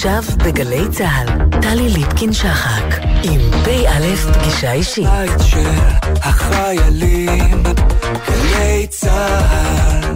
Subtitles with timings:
[0.00, 5.06] עכשיו בגלי צה"ל, טלי ליפקין-שחק, עם פ"א פגישה אישית.
[5.06, 5.70] בית של
[6.16, 7.62] החיילים,
[8.28, 10.14] גלי צה"ל.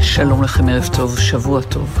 [0.00, 1.98] שלום לכם, ערב טוב, שבוע טוב.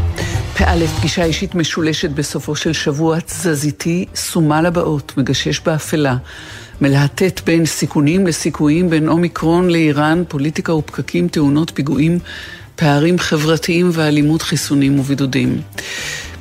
[0.58, 6.16] פא', פגישה אישית משולשת בסופו של שבוע תזזיתי, סומה לבאות, מגשש באפלה.
[6.80, 12.18] מלהטט בין סיכונים לסיכויים, בין אומיקרון לאיראן, פוליטיקה ופקקים, תאונות, פיגועים,
[12.76, 15.60] פערים חברתיים ואלימות חיסונים ובידודים.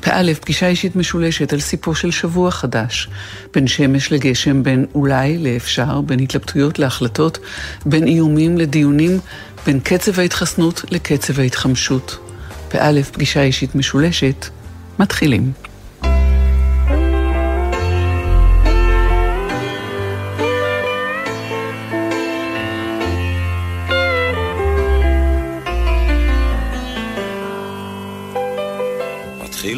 [0.02, 3.10] פא', פגישה אישית משולשת על סיפו של שבוע חדש.
[3.54, 7.38] בין שמש לגשם, בין אולי לאפשר, בין התלבטויות להחלטות,
[7.86, 9.20] בין איומים לדיונים,
[9.66, 12.18] בין קצב ההתחסנות לקצב ההתחמשות.
[12.70, 14.46] פא', פגישה אישית משולשת,
[15.00, 15.52] מתחילים.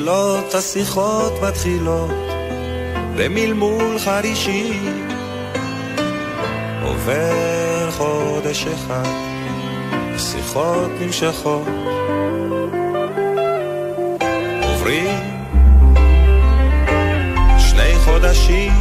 [0.05, 2.11] מתחילות השיחות מתחילות
[3.15, 4.79] במלמול חרישי.
[6.83, 9.09] עובר חודש אחד
[10.15, 11.67] השיחות נמשכות.
[14.63, 15.19] עוברים
[17.59, 18.73] שני חודשים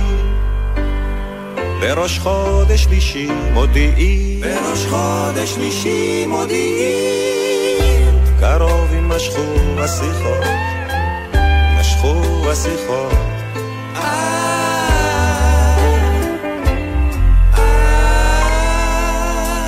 [1.80, 10.63] בראש חודש שלישי מודיעין בראש חודש שלישי מודיעין קרוב יימשכו השיחות
[12.54, 13.08] יימשכו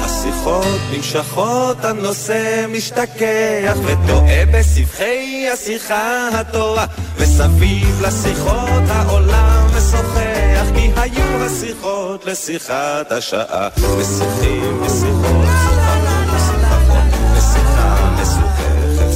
[0.05, 6.85] השיחות נמשכות, הנושא משתכח וטועה בסבכי השיחה הטובה
[7.17, 13.69] וסביב לשיחות העולם משוחח כי היו השיחות לשיחת השעה.
[13.99, 15.49] ושיחים ושיחות
[17.37, 18.67] ושיחה משוחחת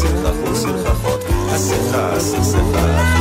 [0.00, 3.19] שוחחו שוחחות השיחה סכסכה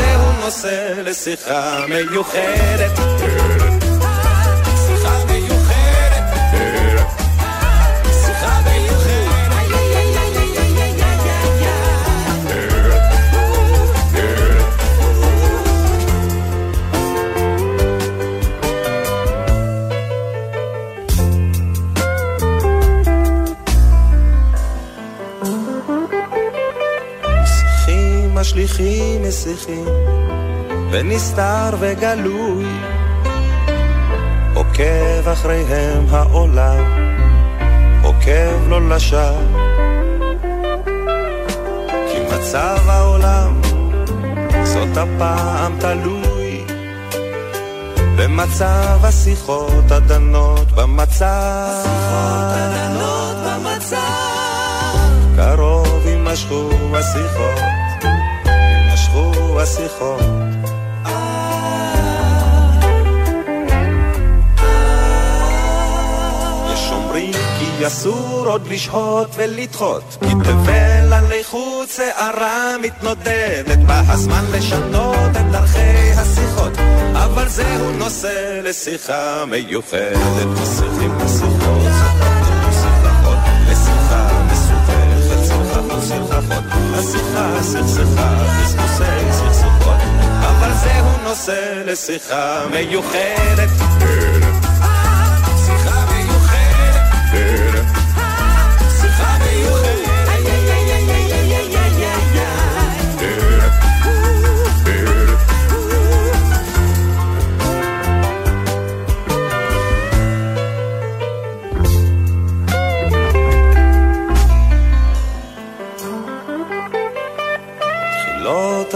[0.00, 3.69] זהו נושא לשיחה מיוחדת
[28.50, 29.84] שיחים משליכים משיחים
[30.90, 32.64] ונסתר וגלוי
[34.54, 36.84] עוקב אחריהם העולם
[38.02, 39.40] עוקב לא לשווא.
[42.12, 43.60] כי מצב העולם
[44.64, 46.64] זאת הפעם תלוי
[48.16, 51.84] במצב השיחות הדנות במצב.
[51.84, 53.96] השיחות הדנות במצב.
[55.36, 57.79] קרוב יימשכו השיחות
[59.60, 60.20] השיחות.
[67.86, 76.10] אסור עוד לשהות ולדחות כי תבל עלי חוץ שערה מתנודדת בא הזמן לשנות את דרכי
[76.16, 76.72] השיחות
[77.12, 81.79] אבל זהו נושא לשיחה מיוחדת משיחים לשיחות
[86.10, 90.00] שוחחות השיחה סכסכה חסכוסי סכסוכות
[90.40, 93.70] אבל זהו נושא לשיחה מיוחדת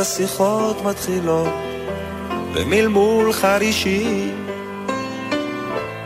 [0.05, 1.55] השיחות מתחילות
[2.55, 4.31] במלמול חרישי.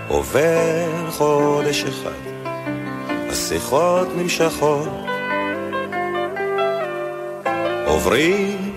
[0.08, 2.20] עובר חודש אחד
[3.30, 4.88] השיחות נמשכות.
[7.86, 8.74] עוברים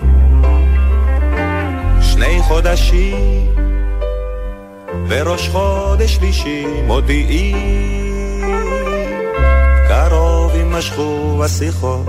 [2.00, 3.46] שני חודשים
[5.08, 7.56] בראש חודש שלישי מודיעין
[9.88, 12.06] קרוב יימשכו השיחות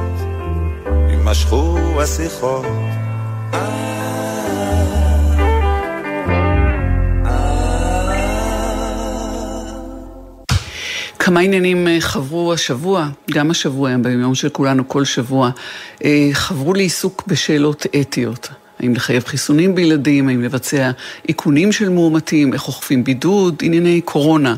[1.09, 2.66] יימשכו השיחות
[11.25, 15.50] כמה עניינים אה, חברו השבוע, גם השבוע, ביום של כולנו, כל שבוע,
[16.04, 18.50] אה, חברו לעיסוק בשאלות אתיות.
[18.80, 20.92] האם לחייב חיסונים בילדים, האם לבצע
[21.30, 24.56] איכונים של מאומתים, איך אוכפים בידוד, ענייני קורונה.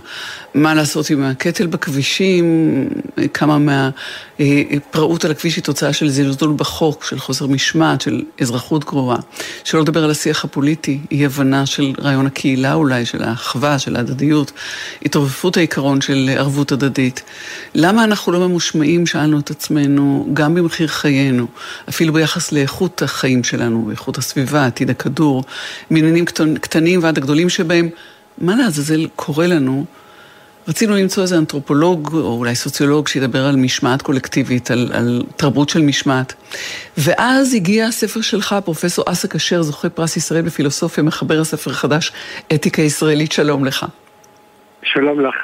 [0.53, 2.87] מה לעשות עם הקטל בכבישים,
[3.33, 3.89] כמה
[4.39, 9.17] מהפראות על הכביש היא תוצאה של זלזול בחוק, של חוסר משמעת, של אזרחות גרועה.
[9.63, 14.51] שלא לדבר על השיח הפוליטי, אי הבנה של רעיון הקהילה אולי, של האחווה, של ההדדיות,
[15.05, 17.23] התעופפות העיקרון של ערבות הדדית.
[17.75, 21.47] למה אנחנו לא ממושמעים, שאלנו את עצמנו, גם במחיר חיינו,
[21.89, 25.43] אפילו ביחס לאיכות החיים שלנו, איכות הסביבה, עתיד הכדור,
[25.89, 26.25] מעניינים
[26.61, 27.89] קטנים ועד הגדולים שבהם,
[28.37, 29.85] מה לעזאזל קורה לנו?
[30.67, 35.81] רצינו למצוא איזה אנתרופולוג, או אולי סוציולוג, שידבר על משמעת קולקטיבית, על, על תרבות של
[35.81, 36.33] משמעת.
[36.97, 42.11] ואז הגיע הספר שלך, פרופסור אסק אשר, זוכה פרס ישראל בפילוסופיה, מחבר הספר החדש,
[42.53, 43.85] אתיקה ישראלית, שלום לך.
[44.83, 45.35] שלום לך.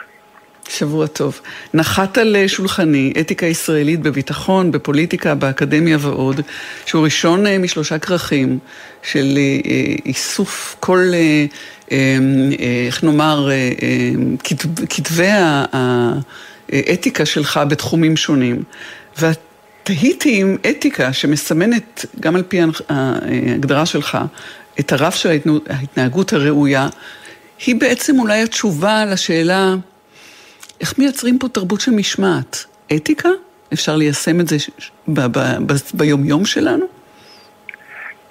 [0.69, 1.41] שבוע טוב.
[1.73, 6.41] נחת על שולחני אתיקה ישראלית בביטחון, בפוליטיקה, באקדמיה ועוד,
[6.85, 8.59] שהוא ראשון אה, משלושה כרכים
[9.03, 10.99] של אה, אה, איסוף כל
[12.87, 14.35] איך נאמר, אה, אמ,
[14.89, 15.29] כתבי
[16.71, 18.63] האתיקה שלך בתחומים שונים.
[19.19, 22.59] ותהיתי עם אתיקה שמסמנת, גם על פי
[22.89, 24.17] ההגדרה שלך,
[24.79, 25.39] את הרף של
[25.69, 26.89] ההתנהגות הראויה,
[27.65, 29.75] היא בעצם אולי התשובה לשאלה,
[30.81, 32.65] איך מייצרים פה תרבות של משמעת?
[32.95, 33.29] אתיקה?
[33.73, 34.57] אפשר ליישם את זה
[35.93, 37.00] ביומיום שלנו?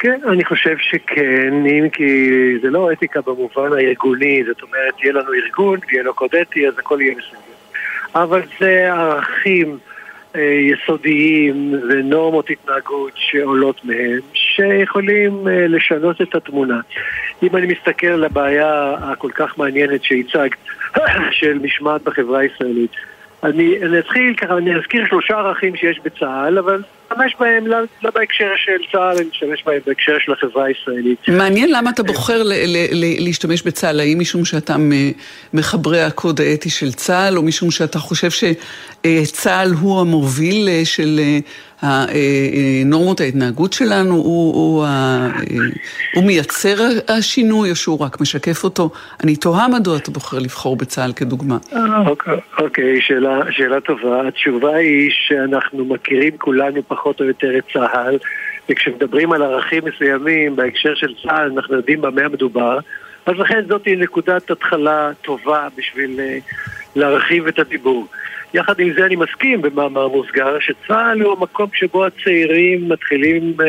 [0.03, 2.29] כן, אני חושב שכן, אם כי
[2.63, 6.79] זה לא אתיקה במובן הארגוני, זאת אומרת, יהיה לנו ארגון, יהיה לו קוד אתי, אז
[6.79, 7.39] הכל יהיה בסדר.
[8.15, 9.79] אבל זה ערכים
[10.37, 16.81] אה, יסודיים ונורמות התנהגות שעולות מהם, שיכולים אה, לשנות את התמונה.
[17.43, 20.59] אם אני מסתכל על הבעיה הכל כך מעניינת שהצגת,
[21.39, 22.91] של משמעת בחברה הישראלית,
[23.43, 28.11] אני, אני אתחיל ככה, אני אזכיר שלושה ערכים שיש בצה"ל, אבל להשתמש בהם לא, לא
[28.15, 31.19] בהקשר של צה"ל, אני משתמש בהם בהקשר של החברה הישראלית.
[31.29, 34.77] מעניין למה אתה בוחר ל- ל- ל- להשתמש בצה"ל, האם משום שאתה
[35.55, 41.21] מחברי הקוד האתי של צה"ל, או משום שאתה חושב שצה"ל הוא המוביל אה, של
[41.83, 44.87] אה, אה, נורמות ההתנהגות שלנו, הוא, הוא,
[46.15, 46.77] הוא מייצר
[47.09, 48.91] השינוי או שהוא רק משקף אותו?
[49.25, 51.59] אני תוהה מדוע אתה בוחר לבחור בצה"ל כדוגמה.
[52.07, 54.29] אוקיי, אוקיי שאלה, שאלה טובה.
[54.29, 58.19] התשובה היא שאנחנו מכירים כולנו פחות פחות או יותר את צה"ל,
[58.69, 62.79] וכשמדברים על ערכים מסוימים בהקשר של צה"ל, אנחנו יודעים במה מדובר,
[63.27, 66.55] אז לכן זאת היא נקודת התחלה טובה בשביל uh,
[66.97, 68.07] להרחיב את הדיבור.
[68.55, 73.65] יחד עם זה אני מסכים במאמר מוסגר שצה"ל הוא המקום שבו הצעירים מתחילים, uh,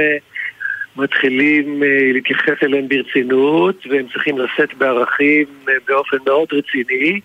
[1.01, 5.45] מתחילים uh, להתייחס אליהם ברצינות והם צריכים לשאת בערכים
[5.87, 7.19] באופן מאוד רציני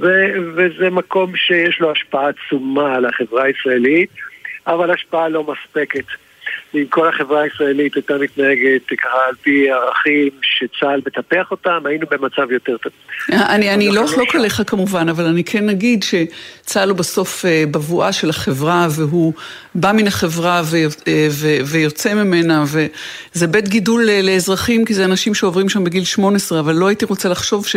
[0.00, 4.10] ו- וזה מקום שיש לו השפעה עצומה על החברה הישראלית
[4.66, 6.04] אבל השפעה לא מספקת.
[6.74, 12.52] אם כל החברה הישראלית הייתה מתנהגת ככה על פי ערכים שצה"ל מטפח אותם, היינו במצב
[12.52, 12.92] יותר טוב.
[13.32, 18.12] אני, אני לא אחלוק עליך כמובן, אבל אני כן אגיד שצה"ל הוא בסוף אה, בבואה
[18.12, 19.32] של החברה, והוא
[19.74, 20.62] בא מן החברה
[21.06, 21.28] אה,
[21.64, 26.74] ויוצא ממנה, וזה בית גידול אה, לאזרחים, כי זה אנשים שעוברים שם בגיל 18, אבל
[26.74, 27.76] לא הייתי רוצה לחשוב ש...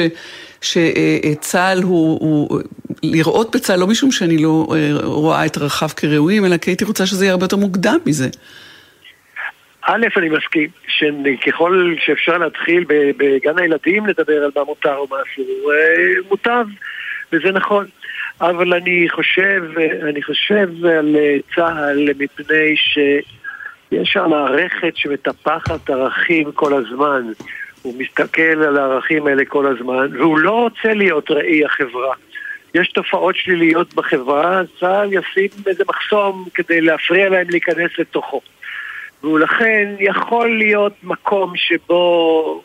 [0.61, 2.61] שצה"ל הוא, הוא,
[3.03, 4.67] לראות בצה"ל, לא משום שאני לא
[5.03, 8.29] רואה את ערכיו כראויים, אלא כי הייתי רוצה שזה יהיה הרבה יותר מוקדם מזה.
[9.87, 12.85] א', אני מסכים שככל שאפשר להתחיל
[13.17, 16.65] בגן הילדים לדבר על מה מותר או מה אסור, אה, מוטב,
[17.33, 17.85] וזה נכון.
[18.41, 19.63] אבל אני חושב,
[20.09, 27.31] אני חושב על אה, צה"ל מפני שיש שם מערכת שמטפחת ערכים כל הזמן.
[27.81, 32.13] הוא מסתכל על הערכים האלה כל הזמן, והוא לא רוצה להיות ראי החברה.
[32.73, 38.41] יש תופעות שליליות בחברה, צה"ל ישים איזה מחסום כדי להפריע להם להיכנס לתוכו.
[39.25, 42.63] ולכן יכול להיות מקום שבו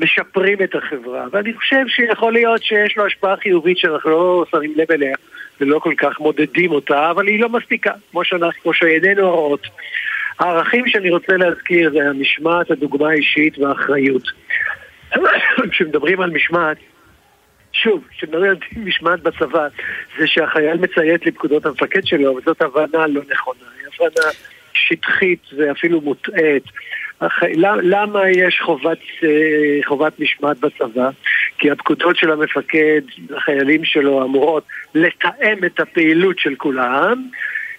[0.00, 1.24] משפרים את החברה.
[1.32, 5.16] ואני חושב שיכול להיות שיש לו השפעה חיובית שאנחנו לא שמים לב אליה
[5.60, 9.66] ולא כל כך מודדים אותה, אבל היא לא מספיקה, כמו, שאנחנו, כמו שאיננו רואות.
[10.38, 14.22] הערכים שאני רוצה להזכיר זה המשמעת, הדוגמה האישית והאחריות.
[15.70, 16.76] כשמדברים על משמעת,
[17.72, 19.68] שוב, כשמדברים על משמעת בצבא,
[20.18, 23.60] זה שהחייל מציית לפקודות המפקד שלו, וזאת הבנה לא נכונה.
[23.78, 24.30] היא הבנה
[24.88, 26.64] שטחית ואפילו מוטעית.
[27.82, 31.10] למה יש חובת, אה, חובת משמעת בצבא?
[31.58, 33.00] כי הפקודות של המפקד,
[33.36, 37.28] החיילים שלו אמורות לתאם את הפעילות של כולם,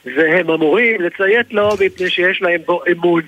[0.05, 3.21] והם אמורים לציית לו מפני שיש להם בו אמון.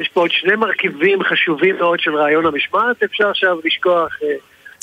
[0.00, 4.18] יש פה עוד שני מרכיבים חשובים מאוד של רעיון המשמעת, אפשר עכשיו לשכוח...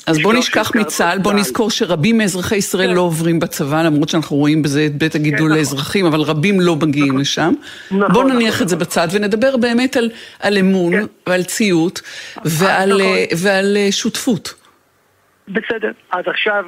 [0.08, 2.96] אה, אז בוא נשכח מצה"ל, בוא נזכור שרבים מאזרחי ישראל כן.
[2.96, 6.20] לא עוברים בצבא, למרות שאנחנו רואים בזה את בית הגידול כן, לאזרחים, נכון.
[6.20, 7.22] אבל רבים לא מגיעים נכון.
[7.22, 7.54] לשם.
[7.92, 10.10] נכון, בוא נניח נכון, את זה בצד ונדבר באמת על,
[10.40, 11.06] על אמון כן.
[11.28, 12.02] ועל ציות
[12.46, 13.38] ועל, נכון.
[13.38, 14.54] ועל שותפות.
[15.48, 15.92] בסדר.
[16.12, 16.66] אז עכשיו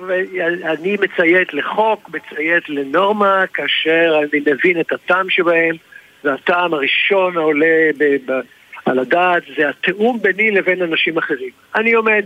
[0.64, 5.76] אני מציית לחוק, מציית לנורמה, כאשר אני מבין את הטעם שבהם,
[6.24, 8.04] והטעם הראשון העולה ב...
[8.26, 8.42] ב
[8.90, 11.50] על הדעת זה התיאום ביני לבין אנשים אחרים.
[11.76, 12.26] אני עומד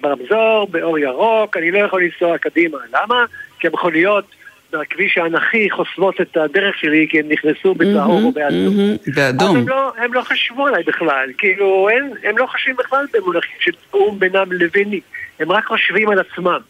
[0.00, 2.78] ברמזור, באור ירוק, אני לא יכול לנסוע קדימה.
[2.92, 3.24] למה?
[3.58, 4.24] כי המכוניות
[4.72, 8.74] בכביש האנכי חוסמות את הדרך שלי כי הם נכנסו בצהור או באדום.
[9.14, 9.56] באדום.
[9.56, 13.72] הם לא, הם לא חשבו עליי בכלל, כאילו הם, הם לא חושבים בכלל במונחים של
[13.90, 15.00] תיאום בינם לביני,
[15.40, 16.60] הם רק חושבים על עצמם.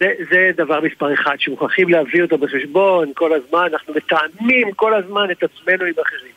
[0.00, 5.30] זה, זה דבר מספר אחד שמוכרחים להביא אותו בחשבון כל הזמן, אנחנו מתאמים כל הזמן
[5.30, 6.32] את עצמנו עם אחרים.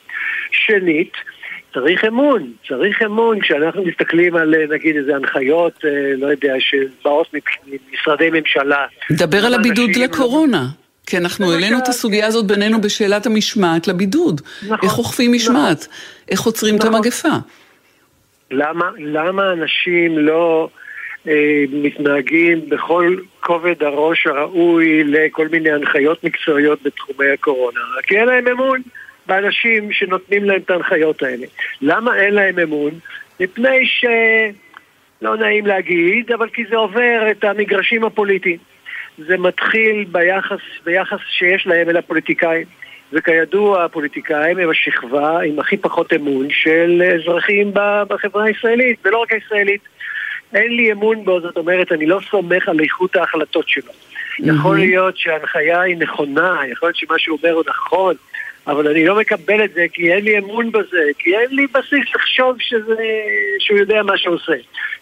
[0.51, 1.13] שנית,
[1.73, 7.27] צריך אמון, צריך אמון כשאנחנו מסתכלים על אה, נגיד איזה הנחיות, אה, לא יודע, שבאות
[7.33, 8.85] ממשרדי ממשלה.
[9.11, 10.65] דבר על הבידוד לקורונה.
[11.09, 14.41] כי אנחנו העלינו את הסוגיה הזאת בינינו בשאלת המשמעת לבידוד.
[14.63, 14.77] נכון.
[14.83, 15.77] איך אוכפים משמעת?
[15.79, 15.93] נכון.
[16.29, 16.89] איך עוצרים נכון.
[16.89, 17.29] את המגפה?
[18.51, 20.69] למה, למה אנשים לא
[21.27, 27.79] אה, מתנהגים בכל כובד הראש הראוי לכל מיני הנחיות מקצועיות בתחומי הקורונה?
[28.03, 28.81] כי אין להם אמון.
[29.27, 31.47] באנשים שנותנים להם את ההנחיות האלה.
[31.81, 32.91] למה אין להם אמון?
[33.39, 34.05] מפני ש...
[35.21, 38.57] לא נעים להגיד, אבל כי זה עובר את המגרשים הפוליטיים.
[39.17, 42.65] זה מתחיל ביחס, ביחס שיש להם אל הפוליטיקאים.
[43.13, 47.71] וכידוע, הפוליטיקאים הם השכבה עם הכי פחות אמון של אזרחים
[48.07, 49.81] בחברה הישראלית, ולא רק הישראלית.
[50.53, 53.91] אין לי אמון בו, זאת אומרת, אני לא סומך על איכות ההחלטות שלו.
[54.39, 58.15] יכול להיות שההנחיה היא נכונה, יכול להיות שמה שהוא אומר הוא נכון,
[58.67, 62.15] אבל אני לא מקבל את זה כי אין לי אמון בזה, כי אין לי בסיס
[62.15, 62.95] לחשוב שזה,
[63.59, 64.53] שהוא יודע מה שהוא עושה.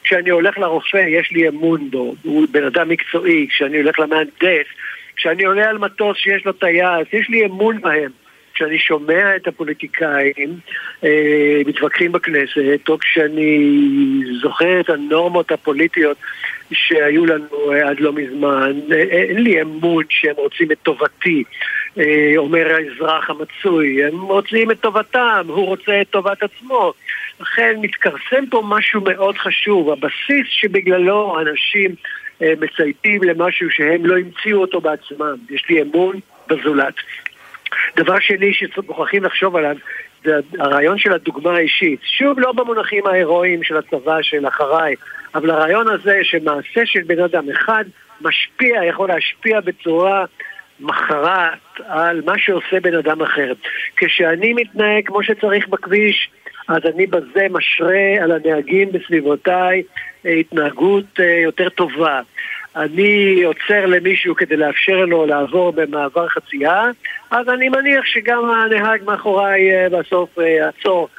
[0.04, 4.68] כשאני הולך לרופא יש לי אמון בו, הוא בן אדם מקצועי, כשאני הולך למהנדס,
[5.16, 8.12] כשאני עולה על מטוס שיש לו טייס, יש לי אמון בהם.
[8.56, 10.60] כשאני שומע את הפוליטיקאים
[11.04, 13.84] אה, מתווכחים בכנסת, או כשאני
[14.42, 16.18] זוכר את הנורמות הפוליטיות
[16.74, 21.44] שהיו לנו אה, עד לא מזמן, אה, אין לי אמון שהם רוצים את טובתי,
[22.38, 26.94] אומר האזרח המצוי, הם רוצים את טובתם, הוא רוצה את טובת עצמו.
[27.40, 31.96] לכן מתכרסם פה משהו מאוד חשוב, הבסיס שבגללו אנשים
[32.42, 35.36] מצייתים למשהו שהם לא המציאו אותו בעצמם.
[35.50, 36.94] יש לי אמון בזולת.
[37.98, 39.76] דבר שני שמוכרחים לחשוב עליו
[40.24, 42.00] זה הרעיון של הדוגמה האישית.
[42.04, 44.96] שוב, לא במונחים ההירואיים של הצבא של אחריי,
[45.36, 47.86] אבל הרעיון הזה שמעשה של בן אדם אחד
[48.22, 50.26] משפיע, יכול להשפיע בצורה
[50.80, 53.54] מכרעת על מה שעושה בן אדם אחר.
[53.98, 56.30] כשאני מתנהג כמו שצריך בכביש,
[56.68, 59.84] אז אני בזה משרה על הנהגים בסביבותיי
[60.26, 62.22] אה, התנהגות אה, יותר טובה.
[62.76, 66.84] אני עוצר למישהו כדי לאפשר לו לעבור במעבר חצייה,
[67.32, 71.10] אז אני מניח שגם הנהג מאחוריי אה, בסוף יעצור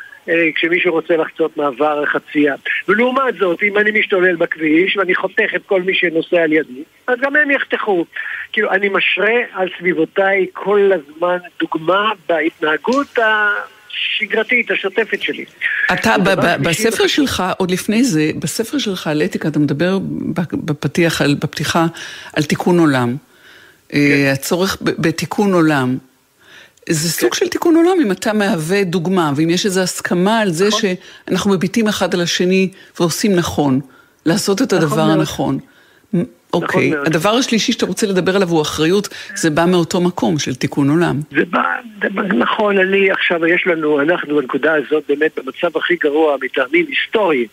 [0.55, 2.55] כשמישהו רוצה לחצות מעבר חצייה.
[2.89, 7.19] ולעומת זאת, אם אני משתולל בכביש ואני חותך את כל מי שנוסע על ידי, אז
[7.21, 8.05] גם הם יחתכו.
[8.53, 13.51] כאילו, אני משרה על סביבותיי כל הזמן דוגמה בהתנהגות ה...
[13.97, 15.45] השגרתית, השוטפת שלי.
[15.93, 16.15] אתה,
[16.63, 19.99] בספר שלך, עוד לפני זה, בספר שלך על אתיקה, אתה מדבר
[20.53, 21.87] בפתיח, בפתיחה,
[22.33, 23.17] על תיקון עולם.
[23.95, 24.33] אה, כן.
[24.33, 25.99] הצורך בתיקון עולם.
[26.89, 27.35] זה סוג.
[27.35, 30.81] של תיקון עולם אם אתה מהווה דוגמה, ואם יש איזו הסכמה על זה נכון.
[31.29, 33.81] שאנחנו מביטים אחד על השני ועושים נכון,
[34.27, 35.59] לעשות את הדבר נכון הנכון.
[36.53, 36.91] אוקיי.
[36.91, 40.91] נכון הדבר השלישי שאתה רוצה לדבר עליו הוא אחריות, זה בא מאותו מקום של תיקון
[40.91, 41.21] עולם.
[41.31, 41.63] זה בא,
[42.03, 46.87] זה בא נכון, אני עכשיו, יש לנו, אנחנו בנקודה הזאת באמת במצב הכי גרוע מטעמים
[46.89, 47.47] היסטוריים,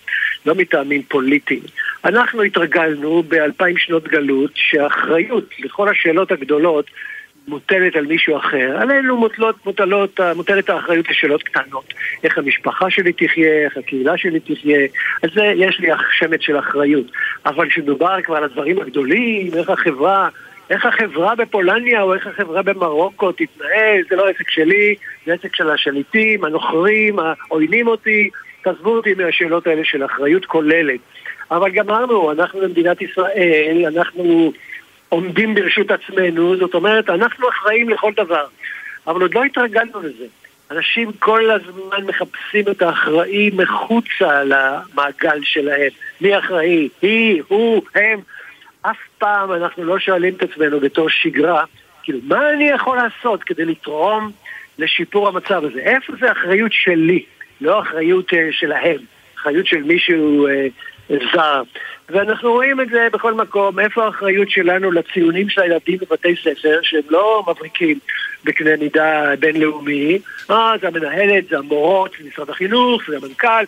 [0.45, 1.63] לא מטעמים פוליטיים.
[2.05, 6.85] אנחנו התרגלנו באלפיים שנות גלות שהאחריות לכל השאלות הגדולות
[7.47, 8.77] מוטלת על מישהו אחר.
[8.77, 11.93] עלינו מוטלות, מוטלות, מוטלת האחריות לשאלות קטנות.
[12.23, 14.79] איך המשפחה שלי תחיה, איך הקהילה שלי תחיה.
[15.23, 17.05] על זה יש לי שמץ של אחריות.
[17.45, 20.29] אבל כשמדובר כבר על הדברים הגדולים, איך החברה,
[20.69, 24.95] איך החברה בפולניה או איך החברה במרוקו תתנהל, זה לא עסק שלי,
[25.25, 28.29] זה עסק של השליטים, הנוכרים, העוינים אותי.
[28.63, 30.99] תעזבו אותי מהשאלות האלה של אחריות כוללת.
[31.51, 34.53] אבל גמרנו, אנחנו במדינת ישראל, אנחנו...
[35.13, 38.45] עומדים ברשות עצמנו, זאת אומרת, אנחנו אחראים לכל דבר.
[39.07, 40.25] אבל עוד לא התרגלנו לזה.
[40.71, 45.89] אנשים כל הזמן מחפשים את האחראי מחוצה למעגל שלהם.
[46.21, 46.89] מי אחראי?
[47.01, 48.19] היא, הוא, הם.
[48.81, 51.63] אף פעם אנחנו לא שואלים את עצמנו בתור שגרה,
[52.03, 54.31] כאילו, מה אני יכול לעשות כדי לתרום
[54.79, 55.79] לשיפור המצב הזה?
[55.79, 57.23] איפה זה אחריות שלי,
[57.61, 58.97] לא אחריות uh, שלהם,
[59.35, 60.51] אחריות של מישהו uh,
[61.09, 61.61] זר.
[62.09, 67.01] ואנחנו רואים את זה בכל מקום, איפה האחריות שלנו לציונים של הילדים בבתי ספר, שהם
[67.09, 67.99] לא מבריקים
[68.43, 70.19] בקנה מידה בינלאומי,
[70.51, 73.63] אה, זה המנהלת, זה המורות, זה משרד החינוך, זה המנכ"ל,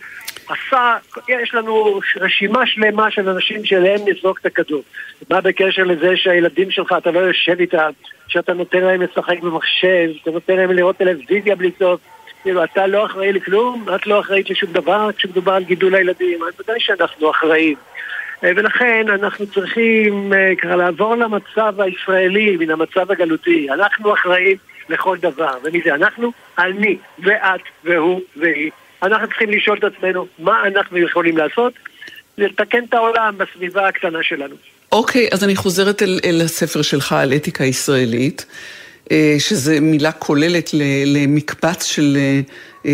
[0.48, 0.96] עשה,
[1.28, 4.82] יש לנו רשימה שלמה של אנשים שאליהם נזרוק את הכדור.
[5.30, 7.90] מה בקשר לזה שהילדים שלך, אתה לא יושב איתם,
[8.28, 12.00] שאתה נותן להם לשחק במחשב, אתה נותן להם לראות טלוויזיה בלי סוף.
[12.46, 16.60] כאילו, אתה לא אחראי לכלום, את לא אחראית לשום דבר כשמדובר על גידול הילדים, אז
[16.60, 17.76] ודאי שאנחנו אחראים.
[18.44, 23.66] אה, ולכן אנחנו צריכים אה, ככה לעבור למצב הישראלי מן המצב הגלותי.
[23.70, 24.56] אנחנו אחראים
[24.88, 26.32] לכל דבר, ומי זה אנחנו?
[26.58, 28.70] אני ואת והוא והיא.
[29.02, 31.72] אנחנו צריכים לשאול את עצמנו מה אנחנו יכולים לעשות,
[32.38, 34.54] לתקן את העולם בסביבה הקטנה שלנו.
[34.92, 38.46] אוקיי, okay, אז אני חוזרת אל, אל הספר שלך על אתיקה ישראלית,
[39.12, 40.70] אה, שזה מילה כוללת
[41.06, 42.18] למקבץ של,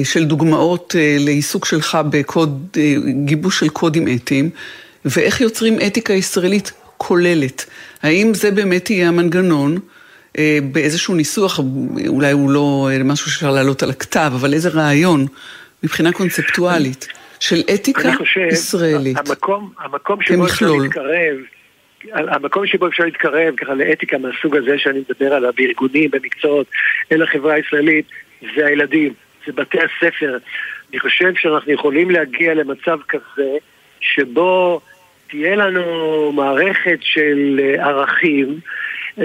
[0.05, 2.77] של דוגמאות לעיסוק שלך בקוד,
[3.25, 4.51] גיבוש של קודים אתיים.
[5.05, 7.67] ואיך יוצרים אתיקה ישראלית כוללת.
[8.03, 9.79] האם זה באמת יהיה המנגנון
[10.39, 11.61] אה, באיזשהו ניסוח,
[12.09, 15.27] אולי הוא לא אה, משהו שאפשר להעלות על הכתב, אבל איזה רעיון
[15.83, 17.09] מבחינה קונספטואלית
[17.41, 19.17] של אתיקה חושב, ישראלית.
[19.19, 21.37] המקום, המקום שבו אפשר להתקרב,
[22.13, 26.67] המקום שבו אפשר להתקרב ככה לאתיקה מהסוג הזה שאני מדבר עליו בארגונים, במקצועות,
[27.13, 28.07] אל החברה הישראלית,
[28.57, 29.13] זה הילדים,
[29.47, 30.39] זה בתי הספר.
[30.91, 33.57] אני חושב שאנחנו יכולים להגיע למצב כזה
[34.01, 34.81] שבו
[35.29, 38.59] תהיה לנו מערכת של אה, ערכים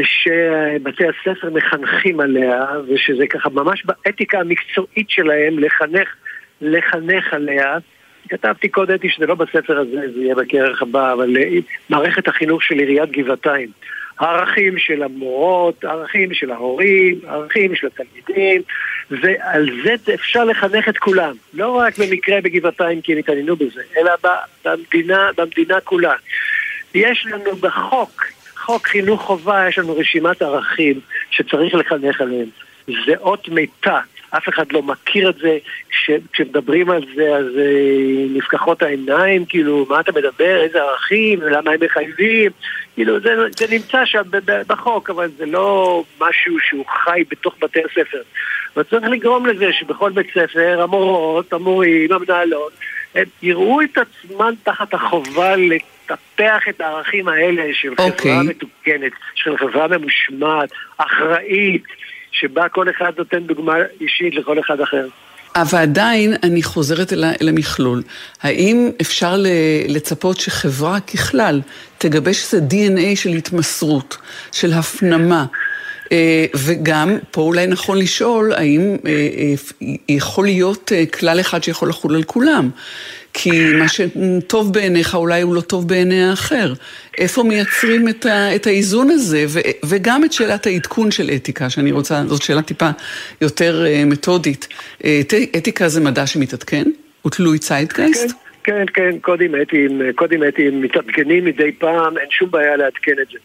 [0.03, 6.15] שבתי הספר מחנכים עליה, ושזה ככה ממש באתיקה המקצועית שלהם לחנך,
[6.61, 7.77] לחנך עליה.
[8.27, 11.43] כתבתי קוד אתי שזה לא בספר הזה, זה יהיה בכרך הבא, אבל אה,
[11.89, 13.69] מערכת החינוך של עיריית גבעתיים.
[14.19, 18.61] הערכים של המורות, הערכים של ההורים, הערכים של התלמידים,
[19.11, 21.35] ועל זה אפשר לחנך את כולם.
[21.53, 24.11] לא רק במקרה בגבעתיים כי הם התעניינו בזה, אלא
[24.65, 26.13] במדינה, במדינה כולה.
[26.95, 28.25] יש לנו בחוק,
[28.57, 32.47] חוק חינוך חובה, יש לנו רשימת ערכים שצריך לחנך עליהם.
[32.87, 33.99] זה אות מתה.
[34.29, 35.57] אף אחד לא מכיר את זה,
[35.89, 41.71] כש, כשמדברים על זה אז אה, נפקחות העיניים, כאילו, מה אתה מדבר, איזה ערכים, למה
[41.71, 42.51] הם מחייבים,
[42.95, 44.21] כאילו, זה, זה נמצא שם
[44.67, 48.21] בחוק, אבל זה לא משהו שהוא חי בתוך בתי הספר.
[48.77, 52.73] וצריך לגרום לזה שבכל בית ספר, המורות, המורים, המנהלות,
[53.15, 57.95] הם יראו את עצמם תחת החובה לטפח את הערכים האלה של okay.
[57.95, 58.41] חברה אוקיי.
[58.43, 61.83] מתוקנת, של חברה ממושמעת, אחראית.
[62.39, 65.07] שבה כל אחד נותן דוגמה אישית לכל אחד אחר.
[65.55, 68.03] אבל עדיין אני חוזרת אל, המכלול.
[68.41, 69.35] האם אפשר
[69.87, 71.61] לצפות שחברה ככלל
[71.97, 74.17] תגבש איזה DNA של התמסרות,
[74.51, 75.45] של הפנמה?
[76.11, 82.15] אה, וגם, פה אולי נכון לשאול, האם אה, אה, יכול להיות כלל אחד שיכול לחול
[82.15, 82.69] על כולם?
[83.39, 86.73] כי מה שטוב בעיניך אולי הוא לא טוב בעיני האחר.
[87.17, 91.91] איפה מייצרים את, ה, את האיזון הזה, ו, וגם את שאלת העדכון של אתיקה, שאני
[91.91, 92.89] רוצה, זאת שאלה טיפה
[93.41, 94.67] יותר uh, מתודית.
[95.01, 95.05] Uh,
[95.57, 96.83] אתיקה זה מדע שמתעדכן?
[97.21, 98.31] הוא תלוי ציידקייסט?
[98.63, 103.27] כן, כן, כן, קודים אתיים, קודים אתיים מתעדכנים מדי פעם, אין שום בעיה לעדכן את
[103.31, 103.37] זה.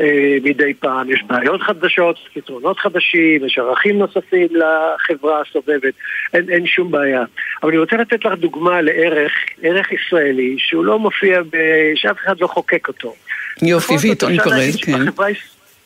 [0.00, 5.94] אה, מדי פעם, יש בעיות חדשות, פתרונות חדשים, יש ערכים נוספים לחברה הסובבת,
[6.34, 7.22] אין, אין שום בעיה.
[7.62, 9.32] אבל אני רוצה לתת לך דוגמה לערך,
[9.62, 11.56] ערך ישראלי, שהוא לא מופיע, ב...
[11.94, 13.14] שאף אחד לא חוקק אותו.
[13.62, 14.92] יופי, ועיתון פרד, כן.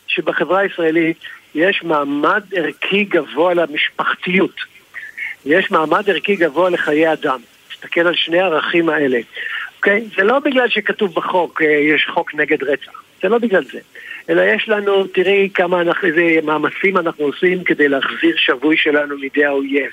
[0.07, 1.17] שבחברה הישראלית
[1.55, 4.55] יש מעמד ערכי גבוה למשפחתיות.
[5.45, 7.39] יש מעמד ערכי גבוה לחיי אדם.
[7.69, 9.19] תסתכל על שני הערכים האלה.
[9.83, 10.03] אוקיי?
[10.17, 13.03] זה לא בגלל שכתוב בחוק, אה, יש חוק נגד רצח.
[13.21, 13.79] זה לא בגלל זה.
[14.29, 19.45] אלא יש לנו, תראי כמה אנחנו, איזה מאמצים אנחנו עושים כדי להחזיר שבוי שלנו מידי
[19.45, 19.91] האויב.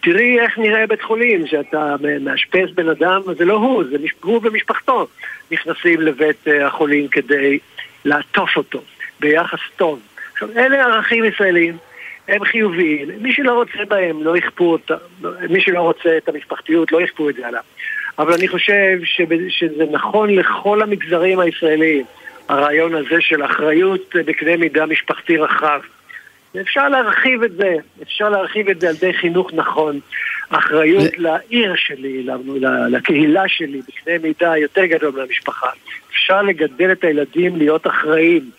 [0.00, 5.06] תראי איך נראה בית חולים, שאתה מאשפז בן אדם, זה לא הוא, זה הוא ומשפחתו
[5.50, 7.58] נכנסים לבית אה, החולים כדי
[8.04, 8.82] לעטוף אותו
[9.20, 10.00] ביחס טוב.
[10.32, 11.76] עכשיו, אלה ערכים ישראלים,
[12.28, 13.08] הם חיוביים.
[13.20, 14.94] מי שלא רוצה בהם, לא יכפו אותם.
[15.50, 17.62] מי שלא רוצה את המשפחתיות, לא יכפו את זה עליו.
[18.18, 18.98] אבל אני חושב
[19.48, 22.04] שזה נכון לכל המגזרים הישראליים.
[22.48, 25.80] הרעיון הזה של אחריות בקנה מידה משפחתי רחב.
[26.60, 30.00] אפשר להרחיב את זה, אפשר להרחיב את זה על ידי חינוך נכון.
[30.48, 32.26] אחריות לעיר שלי,
[32.90, 35.68] לקהילה שלי, בקנה מידה יותר גדול מהמשפחה.
[36.10, 38.50] אפשר לגדל את הילדים להיות אחראים.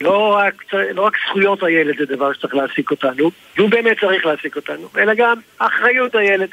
[0.00, 4.56] לא רק, לא רק זכויות הילד זה דבר שצריך להעסיק אותנו, והוא באמת צריך להעסיק
[4.56, 6.48] אותנו, אלא גם אחריות הילד.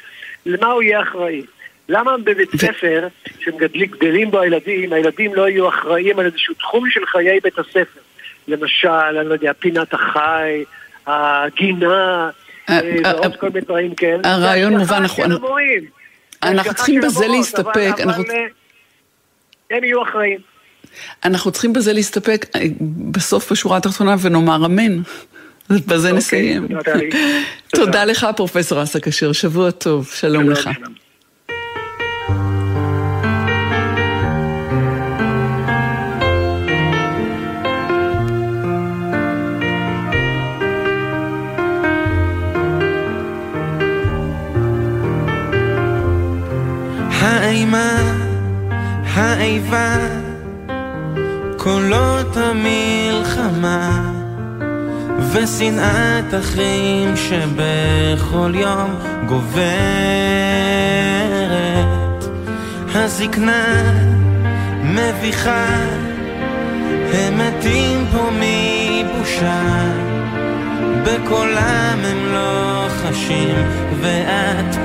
[0.45, 1.41] למה הוא יהיה אחראי?
[1.89, 3.07] למה בבית ספר
[3.39, 7.99] שגדלים בו הילדים, הילדים לא יהיו אחראים על איזשהו תחום של חיי בית הספר?
[8.47, 10.63] למשל, אני לא יודע, פינת החי,
[11.07, 12.29] הגינה,
[12.69, 14.19] אה, אה, ועוד אה, כל מיני דברים כן.
[14.23, 15.23] הרעיון מובן, אנחנו...
[16.43, 17.91] אנחנו צריכים בזה להסתפק.
[19.71, 20.39] הם יהיו אחראים.
[21.25, 22.45] אנחנו צריכים בזה להסתפק
[23.11, 25.01] בסוף בשורה התחתונה ונאמר אמן.
[25.69, 26.67] בזה אוקיי, נסיים.
[27.67, 30.69] תודה לך, פרופסור אסא כשר, שבוע טוב, שלום לך.
[47.75, 48.01] האימה,
[49.13, 49.97] האיבה,
[51.57, 54.11] קולות המלחמה
[55.31, 59.57] ושנאת אחים שבכל יום גוברת.
[62.95, 63.83] הזקנה
[64.83, 65.65] מביכה
[67.13, 69.61] הם מתים פה מבושה.
[71.03, 73.55] בקולם הם לא חשים
[74.01, 74.75] ואת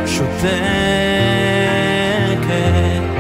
[2.73, 3.12] bed.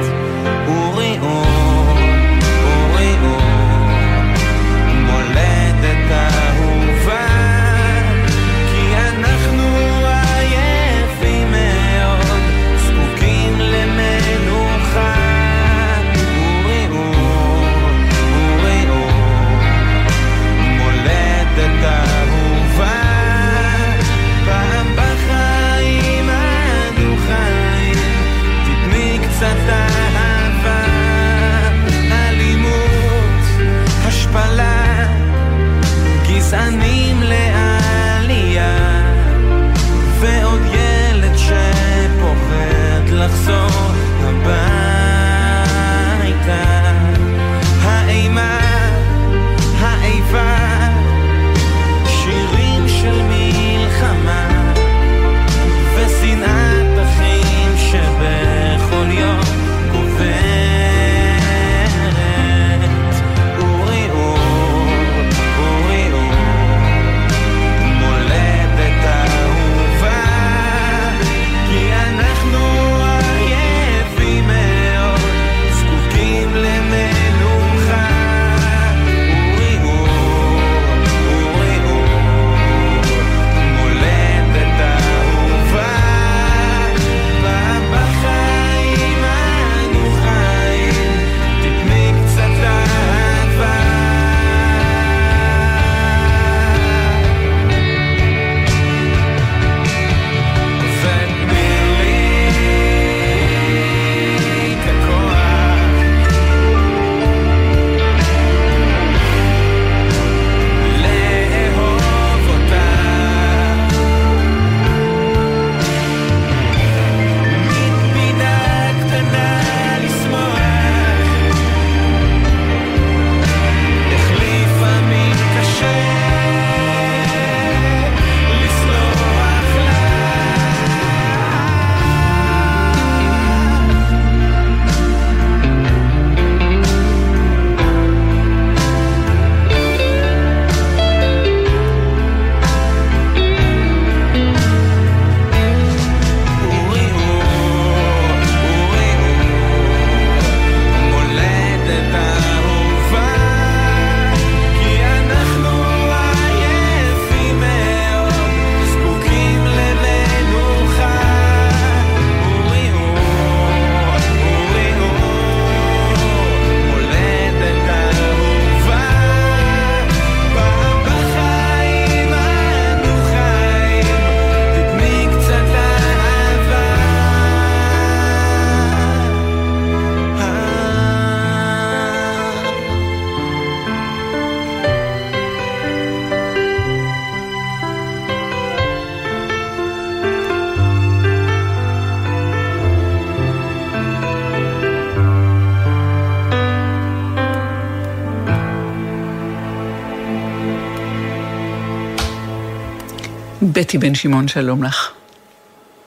[203.82, 205.12] בטי בן שמעון, שלום לך.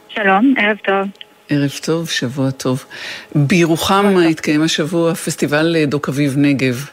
[0.10, 1.08] שלום, ערב טוב.
[1.50, 2.86] ערב טוב, שבוע טוב.
[3.36, 6.86] בירוחם התקיים השבוע פסטיבל אה, דוק אביב נגב.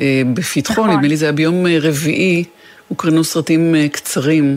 [0.00, 0.90] אה, בפתחו, נכון.
[0.90, 2.44] נדמה לי זה היה ביום אה, רביעי,
[2.88, 4.56] הוקרנו סרטים קצרים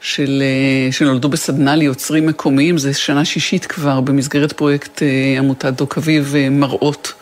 [0.00, 0.42] של,
[0.90, 5.02] שנולדו בסדנה ליוצרים מקומיים, זה שנה שישית כבר במסגרת פרויקט
[5.38, 7.12] עמותת דוק אביב מראות.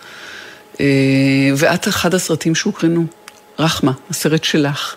[1.57, 3.07] ואת אחד הסרטים שהוקרנו,
[3.59, 4.97] רחמה, הסרט שלך.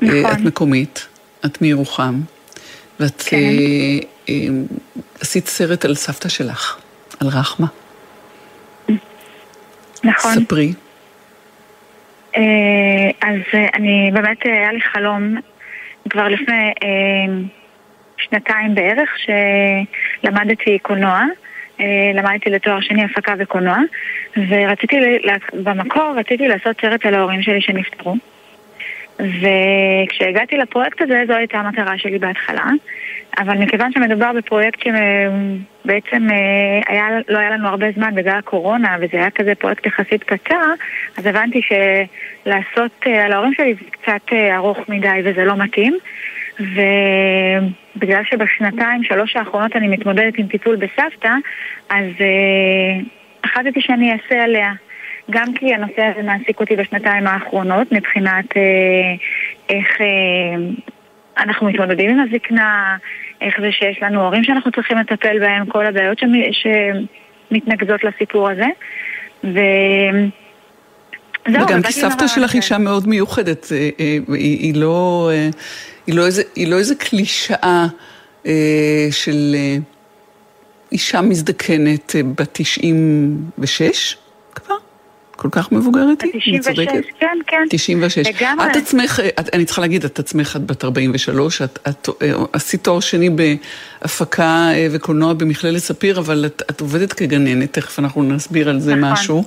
[0.00, 0.32] נכון.
[0.32, 1.06] את מקומית.
[1.46, 2.20] את מירוחם,
[3.00, 3.36] ואת כן.
[3.36, 3.42] אה,
[4.28, 4.34] אה,
[5.20, 6.80] עשית סרט על סבתא שלך,
[7.20, 7.66] על רחמה.
[10.04, 10.34] נכון.
[10.34, 10.72] ספרי.
[12.36, 15.36] אה, אז אה, אני באמת, אה, היה לי חלום
[16.10, 16.72] כבר לפני
[18.18, 21.22] שנתיים בערך, שלמדתי קולנוע.
[22.14, 23.78] למדתי לתואר שני הפקה וקולנוע,
[24.48, 24.96] ורציתי,
[25.52, 28.16] במקור רציתי לעשות סרט על ההורים שלי שנפטרו.
[29.20, 32.64] וכשהגעתי לפרויקט הזה, זו הייתה המטרה שלי בהתחלה.
[33.38, 39.16] אבל מכיוון שמדובר בפרויקט שבעצם אה, היה, לא היה לנו הרבה זמן בגלל הקורונה, וזה
[39.16, 40.72] היה כזה פרויקט יחסית קצר,
[41.18, 45.98] אז הבנתי שלעשות אה, על ההורים שלי זה קצת אה, ארוך מדי וזה לא מתאים.
[46.60, 51.32] ובגלל שבשנתיים, שלוש האחרונות אני מתמודדת עם טיפול בסבתא,
[51.90, 52.04] אז
[53.44, 54.72] החלטתי שאני אעשה עליה.
[55.30, 58.62] גם כי הנושא הזה מעסיק אותי בשנתיים האחרונות, מבחינת אה,
[59.68, 60.06] איך אה,
[61.44, 62.96] אנחנו מתמודדים עם הזקנה,
[63.40, 66.52] איך זה שיש לנו הורים שאנחנו צריכים לטפל בהם, כל הבעיות שמ-
[67.50, 68.66] שמתנקזות לסיפור הזה.
[69.44, 69.58] ו...
[71.52, 72.54] זהו, וגם כי סבתא שלך.
[72.54, 75.48] אישה מאוד מיוחדת, אה, אה, היא היא לא אה,
[76.06, 77.86] היא לא איזה- היא לא איזה קלישאה
[78.46, 78.52] אה,
[79.10, 79.54] של
[80.92, 84.16] אישה מזדקנת בת 96
[84.54, 84.74] כבר?
[85.36, 86.32] כל כך מבוגרת היא?
[86.32, 87.04] אני 96, צודקת?
[87.20, 87.66] כן, כן.
[87.70, 88.26] 96.
[88.26, 88.70] לגמרי.
[88.70, 92.84] את עצמך, את, אני צריכה להגיד, את עצמך, את בת 43, את, את אה, עשית
[92.84, 98.68] תואר שני בהפקה אה, וקולנוע במכללת ספיר, אבל את, את עובדת כגננת, תכף אנחנו נסביר
[98.68, 99.12] על זה נכון.
[99.12, 99.44] משהו.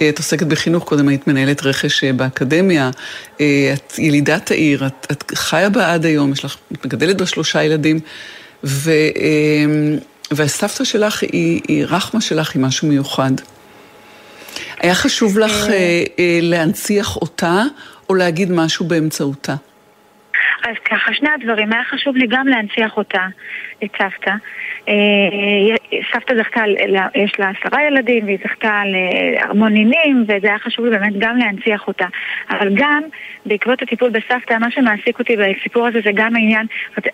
[0.00, 2.90] אה, את עוסקת בחינוך, קודם היית מנהלת רכש באקדמיה,
[3.36, 7.62] את ילידת העיר, את, את חיה בה עד היום, יש לך, את מגדלת בה שלושה
[7.62, 8.00] ילדים,
[8.64, 8.90] ו,
[10.30, 13.32] והסבתא שלך, היא, היא, רחמה שלך היא משהו מיוחד.
[14.82, 17.62] היה חשוב לך אה, אה, להנציח אותה,
[18.10, 19.54] או להגיד משהו באמצעותה?
[20.64, 21.72] אז ככה, שני הדברים.
[21.72, 23.26] היה חשוב לי גם להנציח אותה,
[23.84, 24.34] את סבתא.
[24.88, 24.94] אה,
[26.12, 26.62] סבתא זכתה,
[27.14, 31.88] יש לה עשרה ילדים, והיא זכתה להמון נינים, וזה היה חשוב לי באמת גם להנציח
[31.88, 32.06] אותה.
[32.50, 33.02] אבל גם,
[33.46, 36.66] בעקבות הטיפול בסבתא, מה שמעסיק אותי בסיפור הזה זה גם העניין,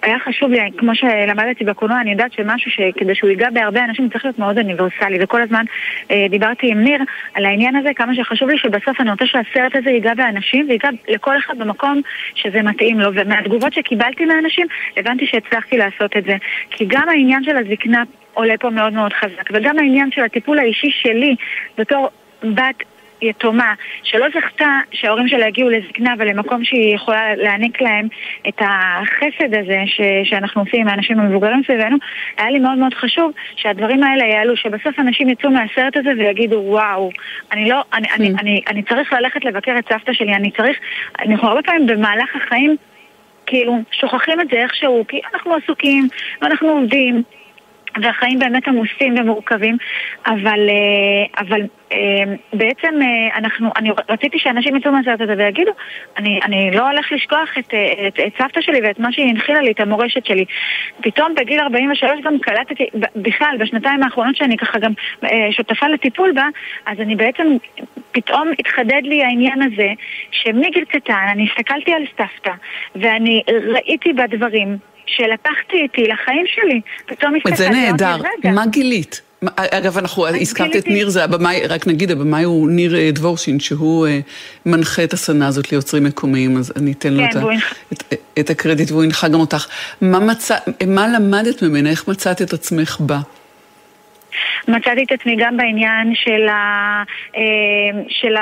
[0.02, 4.24] היה חשוב לי, כמו שלמדתי בקולנוע, אני יודעת שמשהו שכדי שהוא ייגע בהרבה אנשים צריך
[4.24, 5.64] להיות מאוד אוניברסלי, וכל הזמן
[6.10, 7.00] אה, דיברתי עם ניר
[7.34, 11.38] על העניין הזה, כמה שחשוב לי שבסוף אני רוצה שהסרט הזה ייגע באנשים, וייגע לכל
[11.38, 12.00] אחד במקום
[12.34, 16.36] שזה מתאים לו, ומהתגובות שקיבלתי מאנשים, הבנתי שהצלחתי לעשות את זה.
[16.70, 18.02] כי גם העניין של הזקנה
[18.34, 21.36] עולה פה מאוד מאוד חזק, וגם העניין של הטיפול האישי שלי
[21.78, 22.08] בתור
[22.42, 22.82] בת
[23.22, 28.08] יתומה, שלא זכתה שההורים שלה יגיעו לזקנה ולמקום שהיא יכולה להעניק להם
[28.48, 31.96] את החסד הזה ש, שאנחנו עושים עם האנשים המבוגרים סביבנו,
[32.36, 37.10] היה לי מאוד מאוד חשוב שהדברים האלה יעלו, שבסוף אנשים יצאו מהסרט הזה ויגידו וואו,
[37.52, 40.76] אני לא, אני, אני, אני, אני צריך ללכת לבקר את סבתא שלי, אני צריך,
[41.18, 42.76] אנחנו הרבה פעמים במהלך החיים
[43.48, 46.08] כאילו שוכחים את זה איכשהו, כי אנחנו עסוקים
[46.42, 47.22] ואנחנו עובדים.
[48.02, 49.76] והחיים באמת עמוסים ומורכבים,
[50.26, 51.98] אבל, אה, אבל אה,
[52.52, 55.70] בעצם אה, אנחנו, אני רציתי שאנשים יצאו מהסרט הזה ויגידו,
[56.16, 57.74] אני, אני לא הולך לשכוח את,
[58.08, 60.44] את, את סבתא שלי ואת מה שהיא הנחילה לי, את המורשת שלי.
[61.00, 64.92] פתאום בגיל 43 גם קלטתי, בכלל, בשנתיים האחרונות שאני ככה גם
[65.50, 66.44] שותפה לטיפול בה,
[66.86, 67.46] אז אני בעצם,
[68.12, 69.88] פתאום התחדד לי העניין הזה,
[70.30, 72.52] שמגיל קטן אני הסתכלתי על סבתא,
[72.96, 74.78] ואני ראיתי בה דברים.
[75.16, 78.16] שלקחתי איתי לחיים שלי, פתאום הסתכלתי, זה נהדר.
[78.54, 79.20] מה גילית?
[79.56, 84.06] אגב, אנחנו הזכרת את ניר, זה הבמאי, רק נגיד, הבמאי הוא ניר אה, דבורשין, שהוא
[84.06, 84.20] אה,
[84.66, 88.02] מנחה את הסדנה הזאת ליוצרים מקומיים, אז אני אתן לו כן, את ה- הנחה- את-
[88.38, 89.66] את הקרדיט והוא הנחה גם אותך.
[90.00, 91.90] מה מצא- מה למדת ממנה?
[91.90, 93.18] איך מצאת את עצמך בה?
[94.68, 97.02] מצאתי את עצמי גם בעניין של, ה,
[97.36, 97.42] אה,
[98.08, 98.36] של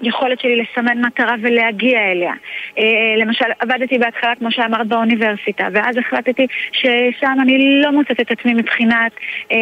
[0.00, 2.32] היכולת שלי לסמן מטרה ולהגיע אליה.
[2.78, 2.84] אה,
[3.16, 9.12] למשל, עבדתי בהתחלה, כמו שאמרת, באוניברסיטה, ואז החלטתי ששם אני לא מוצאת את עצמי מבחינת
[9.52, 9.56] אה,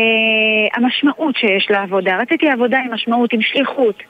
[0.74, 2.16] המשמעות שיש לעבודה.
[2.16, 4.02] רציתי עבודה עם משמעות, עם שליחות.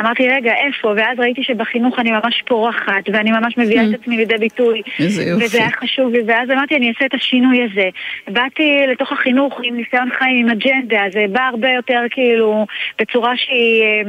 [0.00, 0.92] אמרתי, רגע, איפה?
[0.96, 4.82] ואז ראיתי שבחינוך אני ממש פורחת, ואני ממש מביאה את עצמי לידי ביטוי.
[4.98, 5.44] איזה יופי.
[5.44, 7.88] וזה היה חשוב לי, ואז אמרתי, אני אעשה את השינוי הזה.
[8.28, 12.66] באתי לתוך החינוך עם ניסיון חיים, עם אג'נדה, זה בא הרבה יותר כאילו
[12.98, 14.04] בצורה שהיא...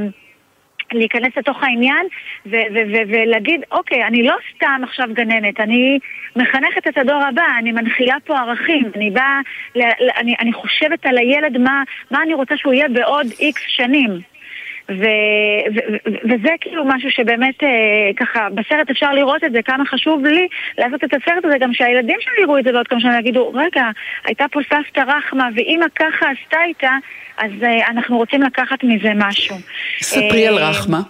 [0.95, 2.07] להיכנס לתוך העניין
[2.45, 5.99] ולהגיד, אוקיי, אני לא סתם עכשיו גננת, אני
[6.35, 9.39] מחנכת את הדור הבא, אני מנחילה פה ערכים, אני באה,
[10.17, 14.32] אני, אני חושבת על הילד, מה, מה אני רוצה שהוא יהיה בעוד איקס שנים.
[14.89, 14.95] ו-
[15.75, 17.69] ו- ו- וזה כאילו משהו שבאמת אה,
[18.17, 22.17] ככה בסרט אפשר לראות את זה, כמה חשוב לי לעשות את הסרט הזה, גם שהילדים
[22.19, 23.85] שלי יראו את זה בעוד כמה שנים, יגידו, רגע,
[24.25, 26.91] הייתה פה סבתא רחמה, ואימא ככה עשתה איתה,
[27.37, 29.55] אז אה, אנחנו רוצים לקחת מזה משהו.
[30.01, 31.01] ספרי על אה, רחמה.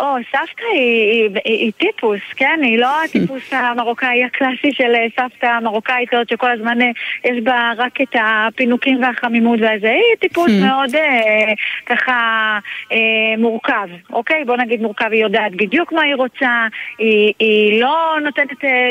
[0.00, 2.60] או, סבתא היא, היא, היא, טיפוס, כן?
[2.62, 6.90] היא לא הטיפוס המרוקאי הקלאסי של אה, סבתא המרוקאית הזאת שכל הזמן אה,
[7.24, 9.90] יש בה רק את הפינוקים והחמימות והזה.
[9.90, 10.50] היא טיפוס.
[10.66, 11.52] מאוד אה,
[11.86, 12.58] ככה
[12.92, 12.98] אה,
[13.38, 14.44] מורכב, אוקיי?
[14.44, 16.66] בוא נגיד מורכב, היא יודעת בדיוק מה היא רוצה,
[16.98, 18.90] היא, היא לא נותנת אה,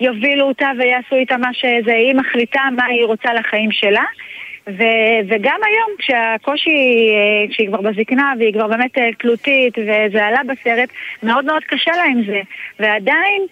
[0.00, 4.04] שיובילו אותה ויעשו איתה מה שזה, היא מחליטה מה היא רוצה לחיים שלה.
[4.68, 10.40] ו- וגם היום, כשהקושי, אה, כשהיא כבר בזקנה והיא כבר באמת אה, תלותית וזה עלה
[10.48, 10.88] בסרט,
[11.22, 12.40] מאוד מאוד קשה לה עם זה.
[12.78, 13.42] ועדיין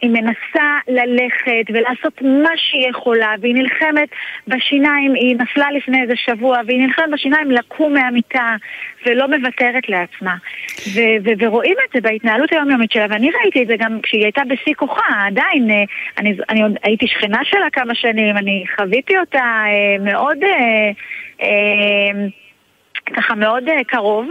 [0.00, 4.08] היא מנסה ללכת ולעשות מה שהיא יכולה, והיא נלחמת
[4.48, 8.56] בשיניים, היא נפלה לפני איזה שבוע, והיא נלחמת בשיניים לקום מהמיטה,
[9.06, 10.36] ולא מוותרת לעצמה.
[10.94, 14.42] ו- ו- ורואים את זה בהתנהלות היומיומית שלה, ואני ראיתי את זה גם כשהיא הייתה
[14.48, 15.84] בשיא כוחה, עדיין, אה,
[16.18, 20.38] אני, אני עוד הייתי שכנה שלה כמה שנים, אני חוויתי אותה אה, מאוד,
[23.16, 24.28] ככה מאוד קרוב.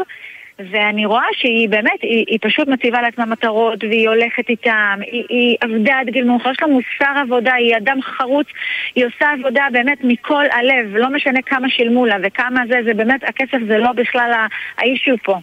[0.60, 5.58] ואני רואה שהיא באמת, היא, היא פשוט מציבה לעצמה מטרות והיא הולכת איתם, היא, היא
[5.62, 8.48] עבדה עד גיל מאוחר, יש לה מוסר עבודה, היא אדם חרוץ,
[8.96, 13.24] היא עושה עבודה באמת מכל הלב, לא משנה כמה שילמו לה וכמה זה, זה באמת,
[13.24, 14.32] הכסף זה לא בכלל
[14.78, 15.38] האישיו פה.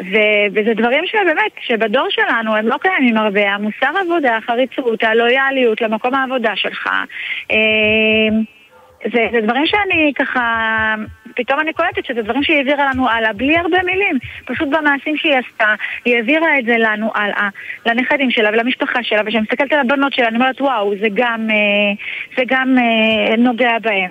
[0.00, 0.16] ו,
[0.54, 6.56] וזה דברים שבאמת, שבדור שלנו הם לא קיימים הרבה, המוסר עבודה, החריצות, הלויאליות למקום העבודה
[6.56, 6.88] שלך.
[7.50, 8.36] אה,
[9.04, 10.94] זה, זה דברים שאני ככה,
[11.36, 14.18] פתאום אני קולטת שזה דברים שהיא העבירה לנו הלאה, בלי הרבה מילים.
[14.44, 17.48] פשוט במעשים שהיא עשתה, היא העבירה את זה לנו הלאה,
[17.86, 22.04] לנכדים שלה ולמשפחה שלה, וכשאני מסתכלת על הבנות שלה, אני אומרת, וואו, זה גם, אה,
[22.36, 24.10] זה גם אה, נוגע בהם.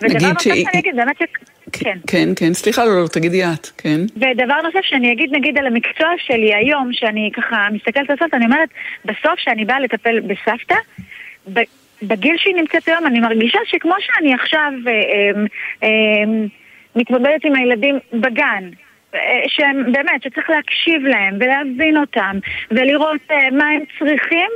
[0.00, 1.22] ודבר נוסף שאני אגיד, באמת ש...
[1.72, 1.98] כן.
[2.06, 4.00] כן, כן, סליחה, לא, לא, תגידי את, כן.
[4.16, 8.44] ודבר נוסף שאני אגיד, נגיד, על המקצוע שלי היום, שאני ככה מסתכלת על הסוף, אני
[8.44, 8.68] אומרת,
[9.04, 10.74] בסוף שאני באה לטפל בסבתא,
[12.02, 15.30] בגיל שהיא נמצאת היום, אני מרגישה שכמו שאני עכשיו אה, אה,
[15.82, 16.48] אה,
[16.96, 18.70] מתמודדת עם הילדים בגן,
[19.14, 22.38] אה, שהם באמת, שצריך להקשיב להם ולהבין אותם
[22.70, 24.50] ולראות אה, מה הם צריכים,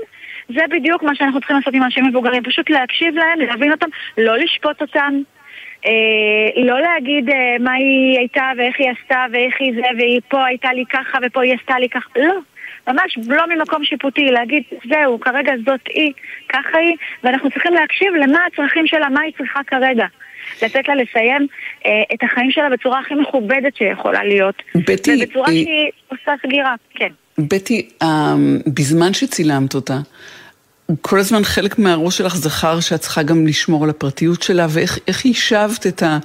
[0.49, 3.87] זה בדיוק מה שאנחנו צריכים לעשות עם אנשים מבוגרים, פשוט להקשיב להם, להבין אותם,
[4.19, 5.23] לא לשפוט אותם.
[5.87, 10.45] אה, לא להגיד אה, מה היא הייתה ואיך היא עשתה ואיך היא זה והיא פה
[10.45, 12.35] הייתה לי ככה ופה היא עשתה לי ככה, לא.
[12.89, 16.13] ממש לא ממקום שיפוטי, להגיד, זהו, כרגע זאת היא,
[16.49, 20.07] ככה היא, ואנחנו צריכים להקשיב למה הצרכים שלה, מה היא צריכה כרגע.
[20.63, 21.47] לתת לה לסיים
[21.87, 24.63] אה, את החיים שלה בצורה הכי מכובדת שיכולה להיות.
[24.75, 25.25] בטי...
[25.25, 25.65] ובצורה היא...
[25.65, 27.09] שהיא עושה סגירה, כן.
[27.39, 28.35] בטי, אה,
[28.67, 29.99] בזמן שצילמת אותה,
[31.01, 35.87] כל הזמן חלק מהראש שלך זכר שאת צריכה גם לשמור על הפרטיות שלה, ואיך יישבת
[35.87, 36.19] את ה...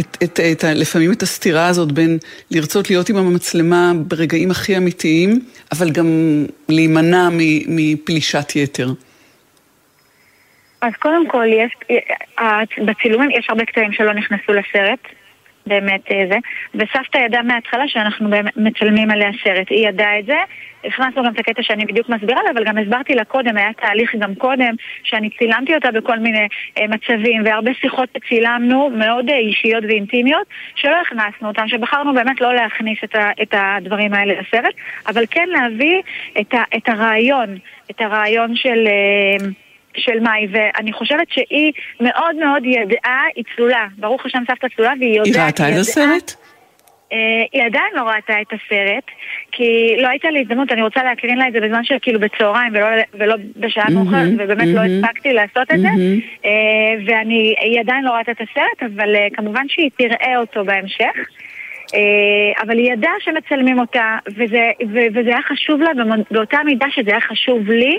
[0.00, 2.18] את, את, את, לפעמים את הסתירה הזאת בין
[2.50, 5.40] לרצות להיות עם המצלמה ברגעים הכי אמיתיים,
[5.72, 6.06] אבל גם
[6.68, 7.28] להימנע
[7.68, 8.88] מפלישת יתר.
[10.80, 11.72] אז קודם כל, יש,
[12.86, 14.98] בצילומים יש הרבה קטעים שלא נכנסו לסרט,
[15.66, 16.38] באמת אה, זה,
[16.74, 20.36] וסבתא ידעה מההתחלה שאנחנו מצלמים עליה סרט, היא ידעה את זה,
[20.84, 24.14] הכנסנו גם את הקטע שאני בדיוק מסבירה לה, אבל גם הסברתי לה קודם, היה תהליך
[24.14, 26.48] גם קודם, שאני צילמתי אותה בכל מיני
[26.78, 32.54] אה, מצבים, והרבה שיחות צילמנו, מאוד אה, אישיות ואינטימיות, שלא הכנסנו אותן, שבחרנו באמת לא
[32.54, 34.74] להכניס את, ה, את הדברים האלה לסרט,
[35.08, 36.02] אבל כן להביא
[36.40, 37.58] את, ה, את הרעיון,
[37.90, 38.86] את הרעיון של...
[38.86, 39.46] אה,
[39.96, 45.18] של מאי, ואני חושבת שהיא מאוד מאוד ידעה, היא צלולה, ברוך השם סבתא צלולה, והיא
[45.18, 45.36] יודעת...
[45.36, 46.46] היא ראתה את הסרט?
[47.12, 49.04] אה, היא עדיין לא ראתה את הסרט,
[49.52, 52.72] כי לא הייתה לי הזדמנות, אני רוצה להקרין לה את זה בזמן של כאילו בצהריים
[52.74, 55.88] ולא, ולא בשעה מאוחרת, ובאמת לא הספקתי לעשות את זה,
[56.44, 61.16] אה, והיא עדיין לא ראתה את הסרט, אבל אה, כמובן שהיא תראה אותו בהמשך.
[62.62, 64.70] אבל היא ידעה שמצלמים אותה, וזה,
[65.14, 65.88] וזה היה חשוב לה
[66.30, 67.98] באותה מידה שזה היה חשוב לי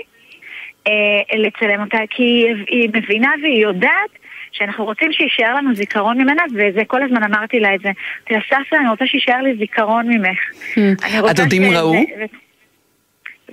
[1.36, 4.10] לצלם אותה, כי היא מבינה והיא יודעת
[4.52, 7.88] שאנחנו רוצים שיישאר לנו זיכרון ממנה, וזה כל הזמן אמרתי לה את זה.
[7.88, 10.38] אמרתי לה, סבתא, אני רוצה שיישאר לי זיכרון ממך.
[10.74, 11.30] Hmm.
[11.30, 11.94] הדודים ראו?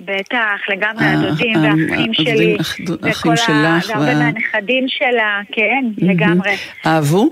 [0.00, 2.56] בטח, לגמרי, אה, הדודים והאחים שלי.
[3.10, 3.88] אחים שלך.
[3.88, 6.50] והרבה מהנכדים שלה, כן, לגמרי.
[6.86, 7.30] אהבו?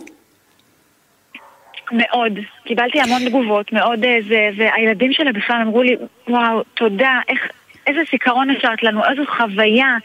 [1.92, 2.38] מאוד.
[2.64, 5.96] קיבלתי המון תגובות, מאוד איזה, אה, והילדים שלה בכלל אמרו לי,
[6.28, 7.40] וואו, תודה, איך...
[7.86, 9.96] איזה זיכרון השארת לנו, איזו חוויה.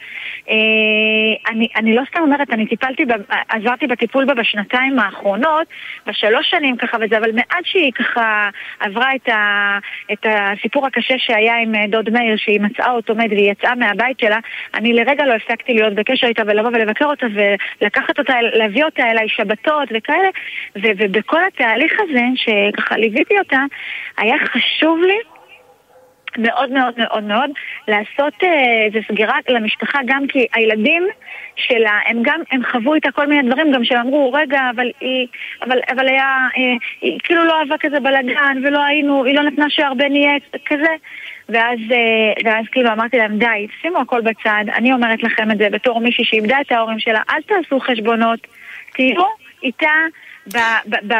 [0.48, 3.04] אה, אני, אני לא סתם אומרת, אני טיפלתי,
[3.48, 5.66] עזרתי בטיפול בה בשנתיים האחרונות,
[6.06, 8.48] בשלוש שנים ככה וזה, אבל מאז שהיא ככה
[8.80, 9.78] עברה את, ה,
[10.12, 14.20] את הסיפור הקשה שהיה עם אה, דוד מאיר, שהיא מצאה אותו מת והיא יצאה מהבית
[14.20, 14.38] שלה,
[14.74, 19.28] אני לרגע לא הפסקתי להיות בקשר איתה ולבוא ולבקר אותה ולקחת אותה, להביא אותה אליי
[19.28, 20.28] שבתות וכאלה,
[20.76, 23.60] ו, ובכל התהליך הזה, שככה ליוויתי אותה,
[24.18, 25.18] היה חשוב לי
[26.38, 27.50] מאוד מאוד מאוד מאוד
[27.88, 31.08] לעשות אה, איזה סגירה למשפחה גם כי הילדים
[31.56, 35.26] שלה, הם גם, הם חוו איתה כל מיני דברים גם שאמרו, רגע, אבל היא,
[35.62, 36.62] אבל, אבל היה, אה,
[37.00, 40.32] היא כאילו לא אהבה כזה בלאגן ולא היינו, היא לא נתנה שהרבה נהיה
[40.66, 40.94] כזה.
[41.48, 45.68] ואז, אה, ואז כאילו אמרתי להם, די, שימו הכל בצד, אני אומרת לכם את זה
[45.70, 48.46] בתור מישהי שאיבדה את ההורים שלה, אל תעשו חשבונות,
[48.92, 49.24] תהיו
[49.62, 49.92] איתה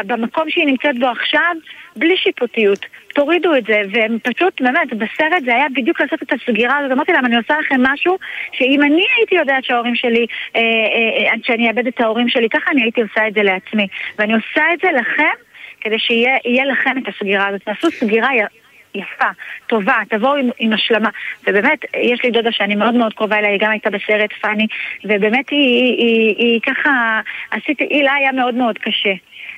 [0.07, 1.55] במקום שהיא נמצאת בו עכשיו,
[1.95, 2.85] בלי שיפוטיות.
[3.13, 6.91] תורידו את זה, והם פשוט, באמת, בסרט זה היה בדיוק לעשות את הסגירה הזאת.
[6.91, 8.17] אמרתי להם, אני עושה לכם משהו
[8.51, 12.71] שאם אני הייתי יודעת שההורים שלי, אה, אה, אה, שאני אאבד את ההורים שלי, ככה
[12.71, 13.87] אני הייתי עושה את זה לעצמי.
[14.19, 15.33] ואני עושה את זה לכם,
[15.81, 17.61] כדי שיהיה לכם את הסגירה הזאת.
[17.61, 18.29] תעשו סגירה
[18.95, 19.25] יפה,
[19.67, 21.09] טובה, תבואו עם, עם השלמה.
[21.47, 24.67] ובאמת, יש לי דודה שאני מאוד מאוד קרובה אליה, היא גם הייתה בסרט פאני,
[25.03, 29.13] ובאמת היא, היא, היא, היא ככה, עשיתי, היא לה היה מאוד מאוד קשה.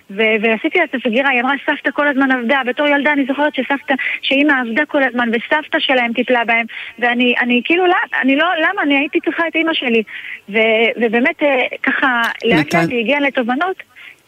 [0.10, 3.56] ו- ועשיתי לה את הסגירה, היא אמרה סבתא כל הזמן עבדה, בתור ילדה אני זוכרת
[3.56, 6.66] שסבתא, שאימא עבדה כל הזמן וסבתא שלהם טיפלה בהם
[7.00, 8.82] ואני אני כאילו, לא, אני לא, למה?
[8.82, 10.04] אני הייתי צריכה את אימא שלי
[10.50, 13.84] ו- ובאמת אה, ככה לאט לאט היא הגיעה לתובנות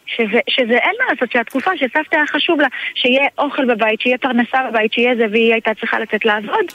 [0.06, 4.58] שזה, שזה אין מה לעשות, שהתקופה שסבתא היה חשוב לה, שיהיה אוכל בבית, שיהיה פרנסה
[4.70, 6.66] בבית, שיהיה זה, והיא הייתה צריכה לצאת לעבוד.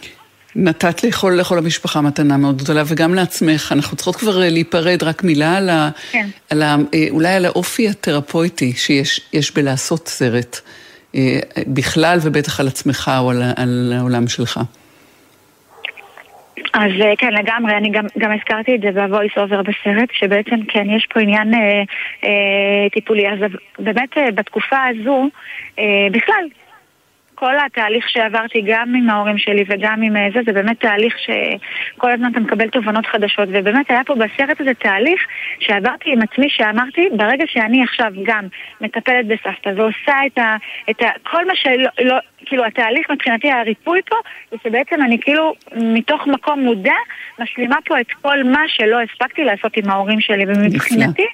[0.56, 3.72] נתת לאכול לכל המשפחה מתנה מאוד גדולה, וגם לעצמך.
[3.72, 5.90] אנחנו צריכות כבר אה, להיפרד, רק מילה על ה...
[6.12, 6.26] כן.
[6.50, 6.76] על ה...
[6.94, 10.60] אה, אולי על האופי התרפויטי שיש בלעשות סרט,
[11.16, 14.60] אה, בכלל ובטח על עצמך או על, על העולם שלך.
[16.74, 20.90] אז כן, לגמרי, אני גם, גם הזכרתי את זה ב voice over בסרט, שבעצם כן,
[20.90, 21.84] יש פה עניין אה,
[22.24, 23.30] אה, טיפולי.
[23.30, 23.40] אז
[23.80, 25.30] באמת אה, בתקופה הזו,
[25.80, 26.46] אה, בכלל,
[27.42, 32.12] כל התהליך שעברתי גם עם ההורים שלי וגם עם אה, זה, זה באמת תהליך שכל
[32.12, 35.22] הזמן אתה מקבל תובנות חדשות ובאמת היה פה בסרט הזה תהליך
[35.60, 38.48] שעברתי עם עצמי שאמרתי, ברגע שאני עכשיו גם
[38.82, 40.56] מטפלת בסבתא ועושה את, ה,
[40.90, 42.16] את ה, כל מה שלא, לא,
[42.46, 44.16] כאילו התהליך מבחינתי הריפוי פה
[44.52, 47.00] זה שבעצם אני כאילו מתוך מקום מודע
[47.40, 51.28] משלימה פה את כל מה שלא הספקתי לעשות עם ההורים שלי ומבחינתי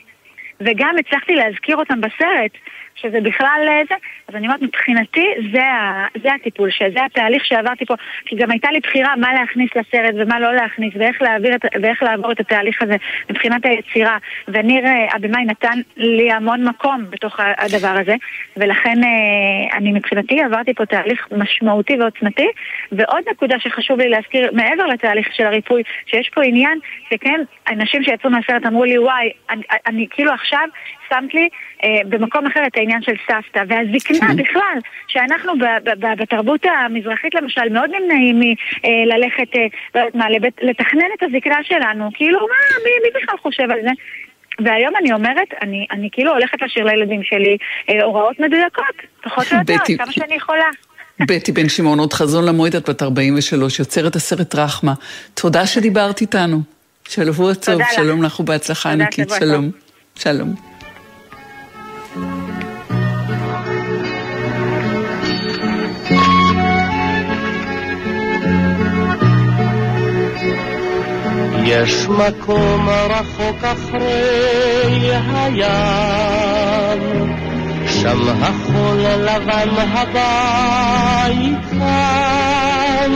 [0.61, 2.51] וגם הצלחתי להזכיר אותם בסרט
[2.97, 3.95] שזה בכלל אה, זה,
[4.27, 7.93] אז אני אומרת, מבחינתי זה, ה, זה הטיפול, שזה התהליך שעברתי פה,
[8.25, 12.03] כי גם הייתה לי בחירה מה להכניס לסרט ומה לא להכניס, ואיך, להעביר את, ואיך
[12.03, 12.95] לעבור את התהליך הזה
[13.29, 14.17] מבחינת היצירה,
[14.47, 18.15] וניר אה, הבמאי נתן לי המון מקום בתוך הדבר הזה,
[18.57, 22.47] ולכן אה, אני מבחינתי עברתי פה תהליך משמעותי ועוצמתי,
[22.91, 26.79] ועוד נקודה שחשוב לי להזכיר, מעבר לתהליך של הריפוי, שיש פה עניין
[27.09, 30.67] שכן, אנשים שיצאו מהסרט אמרו לי, וואי, אני, אני כאילו עכשיו
[31.09, 31.49] שמת לי
[31.83, 33.63] אה, במקום אחר את העניין של סבתא.
[33.67, 34.35] והזקנה כן.
[34.37, 34.77] בכלל,
[35.07, 40.53] שאנחנו ב- ב- ב- בתרבות המזרחית למשל מאוד נמנעים מללכת, אה, לא יודעת מה, לבית,
[40.61, 42.09] לתכנן את הזקנה שלנו.
[42.13, 43.91] כאילו, מה, מי, מי בכלל חושב על זה?
[44.59, 47.57] והיום אני אומרת, אני, אני כאילו הולכת לשיר לילדים שלי
[47.89, 50.65] אה, הוראות מדויקות, פחות או יותר, כמה שאני יכולה.
[51.19, 54.93] בטי בן שמעון, עוד חזון למועד, את בת 43, יוצרת הסרט רחמה.
[55.33, 56.61] תודה שדיברת איתנו.
[57.09, 59.71] שבוע טוב, שלום לך ובהצלחה ענקית, שלום.
[60.15, 60.76] שלום.
[71.69, 77.01] יש מקום רחוק אחרי הים,
[77.87, 83.11] שם החול לבן הבית כאן,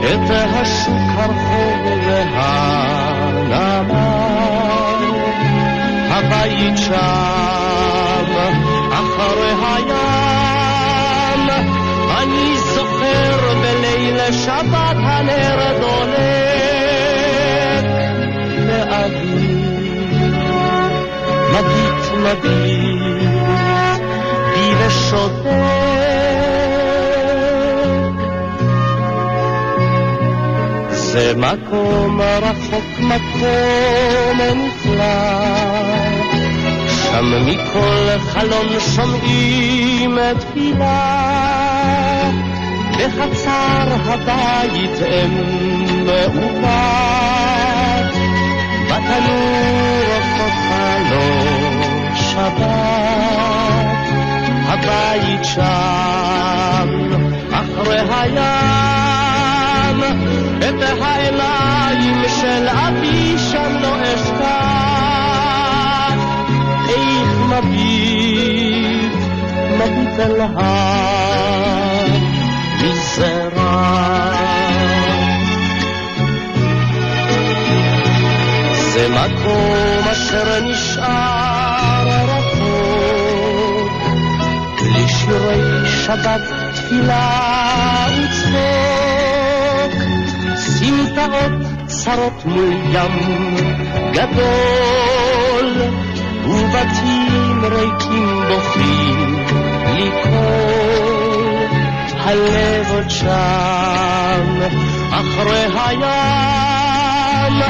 [0.01, 0.31] את
[1.17, 2.59] הרחוב והנמל.
[6.11, 8.29] הבית שם
[8.91, 9.89] אחרי הים.
[12.19, 16.19] אני זוכר בליל שבת הנר דולק.
[18.67, 19.59] לאבי
[21.53, 22.99] מביט מביט
[24.55, 25.98] בי ושותק
[31.13, 35.05] זה מקום רחוק מקום נפלא
[36.89, 42.31] שם מכל חלון שומעים תפילה,
[42.91, 46.69] בחצר הבית אם מעוות,
[48.87, 50.21] בתנור
[50.69, 51.83] חלון
[52.15, 52.69] שבת,
[54.69, 56.89] הבית שם
[57.53, 59.18] אחרי הים,
[60.59, 64.99] את העיניים של אבי שם לא אשכח.
[67.49, 69.13] מביט,
[69.79, 70.99] מביט אל המזרח.
[78.93, 83.93] זה מקום אשר נשאר רחוק,
[85.85, 86.41] שבת
[86.75, 89.18] תפילה וצחוק,
[90.69, 91.53] סמטאות
[91.87, 93.57] צרות מול ים
[94.13, 95.83] גדול,
[96.45, 99.45] ובתים ריקים בוכים
[99.95, 101.67] לי קול,
[102.13, 104.61] הלב עוד שם,
[105.11, 107.63] אחרי הים,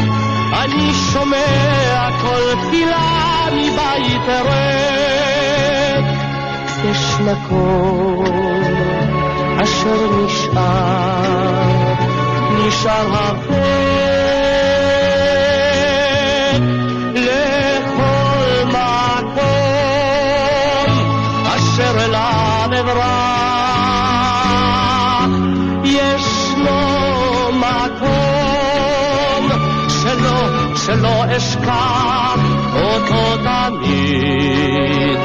[0.53, 6.07] אני שומע כל תפילה מבית ריק,
[6.91, 8.25] יש מקום
[9.63, 12.08] אשר נשאר,
[12.69, 13.59] נשאר הרחק
[17.15, 19.49] לכל מקום
[21.45, 23.39] אשר אליו אברח.
[25.85, 26.81] ישנו
[27.53, 29.45] מקום
[29.89, 30.39] שלא,
[30.77, 32.41] שלא אשכח
[32.75, 35.19] אותו תמיד.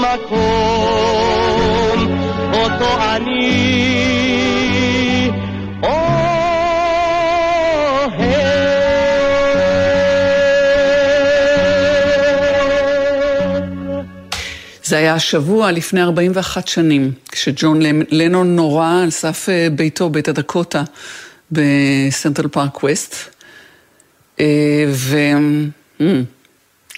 [0.00, 0.38] מקום
[2.52, 3.78] אותו אני.
[14.88, 17.80] זה היה השבוע לפני 41 שנים, כשג'ון
[18.10, 20.82] לנון נורה על סף אה, ביתו, בית הדקוטה,
[21.52, 23.14] בסנטרל פארק ווסט,
[24.40, 24.84] אה,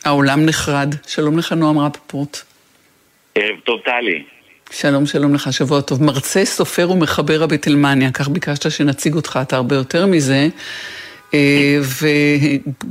[0.05, 0.95] והעולם נחרד.
[1.07, 2.50] שלום לך, נועם רפפורט.
[3.35, 4.23] ערב טוב, טלי.
[4.71, 6.03] שלום, שלום לך, שבוע טוב.
[6.03, 10.49] מרצה, סופר ומחבר הבטלמניה, כך ביקשת שנציג אותך, אתה הרבה יותר מזה.
[11.35, 11.79] אה,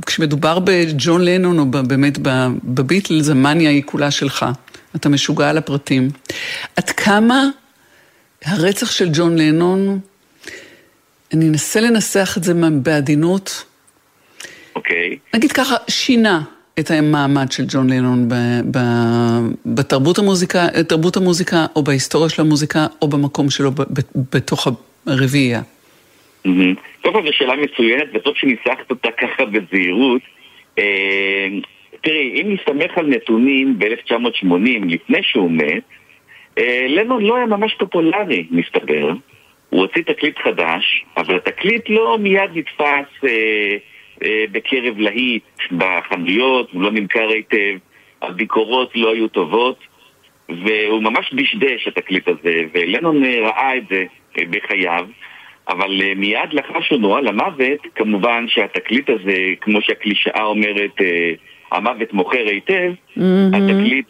[0.00, 2.18] וכשמדובר בג'ון לנון, או באמת
[2.64, 4.46] בביטלס, המאניה היא כולה שלך.
[4.96, 6.08] אתה משוגע על הפרטים.
[6.76, 7.44] עד כמה
[8.44, 10.00] הרצח של ג'ון לנון,
[11.34, 13.64] אני אנסה לנסח את זה בעדינות,
[14.76, 15.18] אוקיי.
[15.34, 16.42] נגיד ככה, שינה
[16.80, 18.34] את המעמד של ג'ון לנון ב,
[18.70, 18.78] ב,
[19.66, 24.00] בתרבות המוזיקה, תרבות המוזיקה, או בהיסטוריה של המוזיקה, או במקום שלו ב, ב,
[24.34, 24.68] בתוך
[25.06, 25.60] הרביעייה.
[27.02, 30.22] קודם כל זו שאלה מצוינת, וטוב שניסחת אותה ככה בזהירות.
[30.78, 31.48] אה,
[32.00, 35.82] תראי, אם נסתמך על נתונים ב-1980, לפני שהוא מת,
[36.58, 39.12] אה, לנון לא היה ממש פופולרי, מסתבר.
[39.70, 43.76] הוא הוציא תקליט חדש, אבל התקליט לא מיד נתפס אה,
[44.52, 45.42] בקרב להיט
[45.72, 47.76] בחנויות, הוא לא נמכר היטב,
[48.22, 49.78] הביקורות לא היו טובות,
[50.48, 54.04] והוא ממש דשדש התקליט הזה, ולנון אה, ראה את זה
[54.38, 55.06] אה, בחייו.
[55.68, 61.32] אבל אה, מיד לאחר שהוא נורה למוות, כמובן שהתקליט הזה, כמו שהקלישאה אומרת, אה,
[61.72, 62.92] המוות מוכר היטב,
[63.52, 64.06] התקליט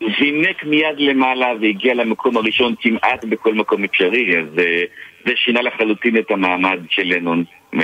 [0.00, 4.84] זינק מיד למעלה והגיע למקום הראשון כמעט בכל מקום אפשרי, אז אה,
[5.26, 7.44] זה שינה לחלוטין את המעמד של לנון
[7.74, 7.80] אה,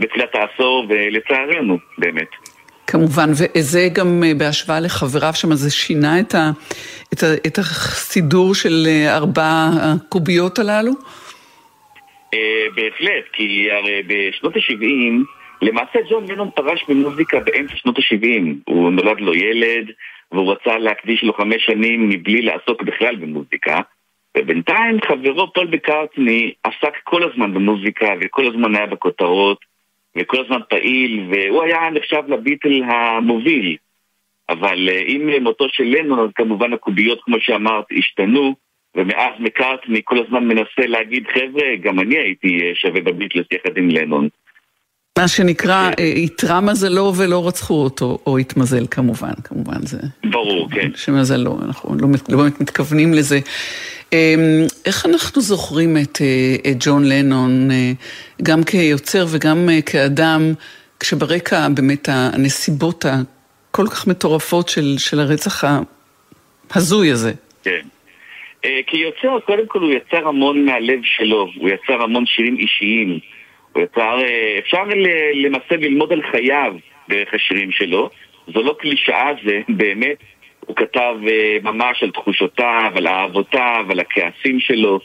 [0.00, 2.28] בתחילת העשור, ולצערנו, באמת.
[2.86, 6.50] כמובן, וזה גם אה, בהשוואה לחבריו שם, זה שינה את, ה,
[7.12, 10.92] את, ה, את הסידור של ארבע הקוביות הללו?
[12.74, 15.24] בהחלט, כי הרי בשנות ה-70,
[15.62, 18.54] למעשה ג'ון לנון פרש ממוזיקה באמצע שנות ה-70.
[18.64, 19.90] הוא נולד לו ילד,
[20.36, 23.80] והוא רצה להקדיש לו חמש שנים מבלי לעסוק בכלל במוזיקה.
[24.38, 29.58] ובינתיים חברו פול בקרטני עסק כל הזמן במוזיקה, וכל הזמן היה בכותרות,
[30.16, 33.76] וכל הזמן פעיל, והוא היה נחשב לביטל המוביל.
[34.48, 38.54] אבל אה, עם מותו של לנון, אז כמובן הקוביות, כמו שאמרת, השתנו,
[38.94, 43.88] ומאז מקארטני כל הזמן מנסה להגיד, חבר'ה, גם אני הייתי אה, שווה בביטלס יחד עם
[43.88, 44.28] לנון.
[45.16, 49.98] מה שנקרא, אה, איתרע מזלו ולא רצחו אותו, או התמזל כמובן, כמובן זה...
[50.24, 50.90] ברור, כן.
[50.94, 53.40] שמזלו, אנחנו לא, לא באמת מתכוונים לזה.
[54.12, 54.18] אמ,
[54.86, 57.92] איך אנחנו זוכרים את, אה, את ג'ון לנון, אה,
[58.42, 60.52] גם כיוצר וגם אה, כאדם,
[61.00, 65.64] כשברקע באמת הנסיבות הכל כך מטורפות של, של הרצח
[66.70, 67.32] ההזוי הזה?
[67.64, 67.86] כן.
[68.64, 73.18] אה, כיוצר, קודם כל הוא יצר המון מהלב שלו, הוא יצר המון שירים אישיים.
[73.76, 74.84] הוא יצר, אה, אפשר
[75.34, 76.74] למעשה ללמוד על חייו
[77.08, 78.10] דרך השירים שלו.
[78.54, 80.16] זו לא קלישאה, זה באמת,
[80.60, 85.00] הוא כתב אה, ממש על תחושותיו, על אהבותיו, על הכעסים שלו.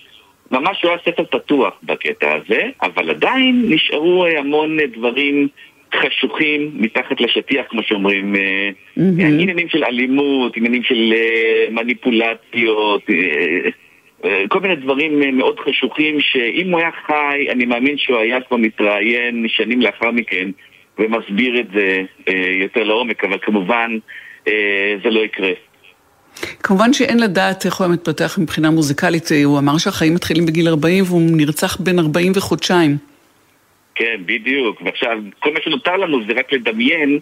[0.51, 5.47] ממש הוא היה ספר פתוח בקטע הזה, אבל עדיין נשארו אה, המון דברים
[5.95, 8.35] חשוכים מתחת לשטיח, כמו שאומרים.
[8.35, 11.13] אה, עניינים של אלימות, עניינים של
[11.71, 13.03] מניפולציות,
[14.49, 18.57] כל מיני דברים אה, מאוד חשוכים, שאם הוא היה חי, אני מאמין שהוא היה כבר
[18.57, 20.49] מתראיין שנים לאחר מכן
[20.99, 23.97] ומסביר את זה אה, יותר לעומק, אבל כמובן
[24.47, 25.51] אה, זה לא יקרה.
[26.63, 31.03] כמובן שאין לדעת איך הוא היה מתפתח מבחינה מוזיקלית, הוא אמר שהחיים מתחילים בגיל 40
[31.07, 32.97] והוא נרצח בין 40 וחודשיים.
[33.95, 34.81] כן, בדיוק.
[34.85, 37.19] ועכשיו, כל מה שנותר לנו זה רק לדמיין,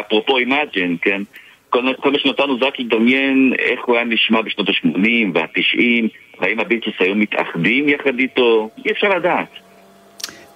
[0.00, 1.22] אפרופו Imagine, כן?
[1.70, 5.08] כל, מה- כל מה שנותר לנו זה רק לדמיין איך הוא היה נשמע בשנות ה-80
[5.34, 5.82] וה-90,
[6.40, 9.48] והאם הביטלס היו מתאחדים יחד איתו, אי אפשר לדעת.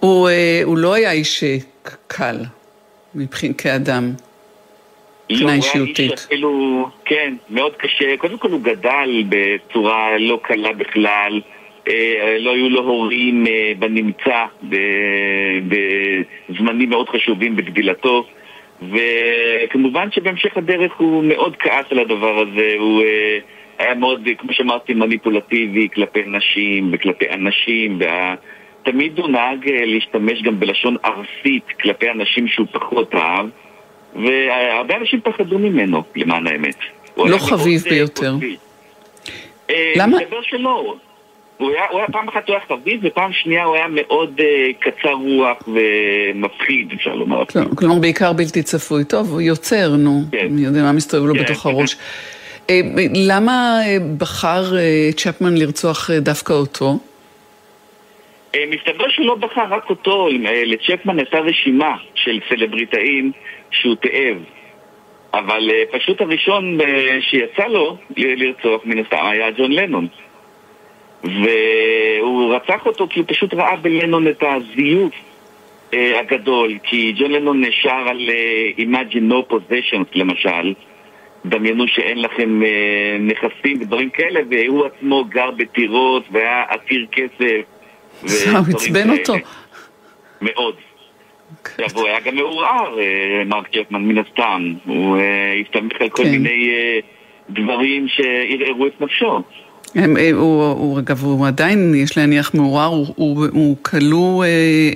[0.00, 1.56] הוא, אה, הוא לא היה איש אה,
[2.06, 2.36] קל,
[3.14, 4.04] מבחין כאדם.
[5.30, 6.10] לא, מבחינה איש אישיותית.
[6.18, 8.16] שאפילו, כן, מאוד קשה.
[8.16, 11.40] קודם כל הוא גדל בצורה לא קלה בכלל.
[11.88, 13.44] אה, לא היו לו הורים
[13.78, 14.44] בנמצא
[15.68, 18.26] בזמנים מאוד חשובים בגדילתו.
[18.90, 23.38] וכמובן שבהמשך הדרך הוא מאוד כעס על הדבר הזה, הוא אה,
[23.78, 28.34] היה מאוד, כמו שאמרתי, מניפולטיבי כלפי נשים וכלפי אנשים, וה...
[28.84, 33.46] תמיד הוא נהג אה, להשתמש גם בלשון ארסית כלפי אנשים שהוא פחות אהב,
[34.14, 36.76] והרבה אנשים פחדו ממנו, למען האמת.
[37.16, 38.34] לא חביב אה, ביותר.
[39.96, 40.16] למה?
[40.16, 40.96] מסתבר שלא.
[41.56, 44.70] הוא היה, הוא היה פעם אחת הוא היה חביב, ופעם שנייה הוא היה מאוד אה,
[44.80, 47.44] קצר רוח ומפחיד, אפשר לומר.
[47.44, 49.04] כל- כלומר, בעיקר בלתי צפוי.
[49.04, 50.20] טוב, הוא יוצר, נו.
[50.32, 50.46] כן.
[50.50, 51.42] מי יודע מה מסתובב לו כן.
[51.42, 51.96] בתוך הראש.
[52.70, 52.80] אה,
[53.28, 54.62] למה אה, בחר
[55.16, 56.98] צ'פמן לרצוח דווקא אותו?
[58.70, 60.28] מסתבר שהוא לא בחר רק אותו,
[60.66, 63.32] לצ'פמן הייתה רשימה של סלבריטאים
[63.70, 64.36] שהוא תיעב.
[65.34, 66.78] אבל פשוט הראשון
[67.20, 70.06] שיצא לו לרצוח מן הסתם היה ג'ון לנון.
[71.24, 75.14] והוא רצח אותו כי הוא פשוט ראה בלנון את הזיוף
[75.94, 80.74] אה, הגדול, כי ג'ון לנון נשר על אה, Imagine No Possessions למשל,
[81.44, 87.60] דמיינו שאין לכם אה, נכסים ודברים כאלה, והוא עצמו גר בטירות והיה עתיר כסף.
[88.24, 89.10] זה, הוא עצבן.
[89.10, 89.34] אותו.
[90.42, 90.74] מאוד.
[91.64, 94.74] עכשיו, הוא היה גם מעורער, אה, מרק צ'פמן, מן הסתם.
[94.84, 96.30] הוא אה, הסתמך על כל כן.
[96.30, 96.98] מיני אה,
[97.50, 99.42] דברים שערערו את נפשו.
[99.94, 104.48] הם, אה, הוא, הוא, אגב, הוא עדיין, יש להניח מעורר, הוא, הוא, הוא כלוא, אה,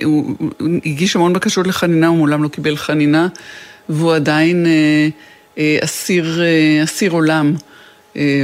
[0.03, 3.27] הוא, הוא הגיש המון בקשות לחנינה, הוא מעולם לא קיבל חנינה,
[3.89, 4.65] והוא עדיין
[5.57, 6.39] אה, אסיר,
[6.83, 7.53] אסיר עולם,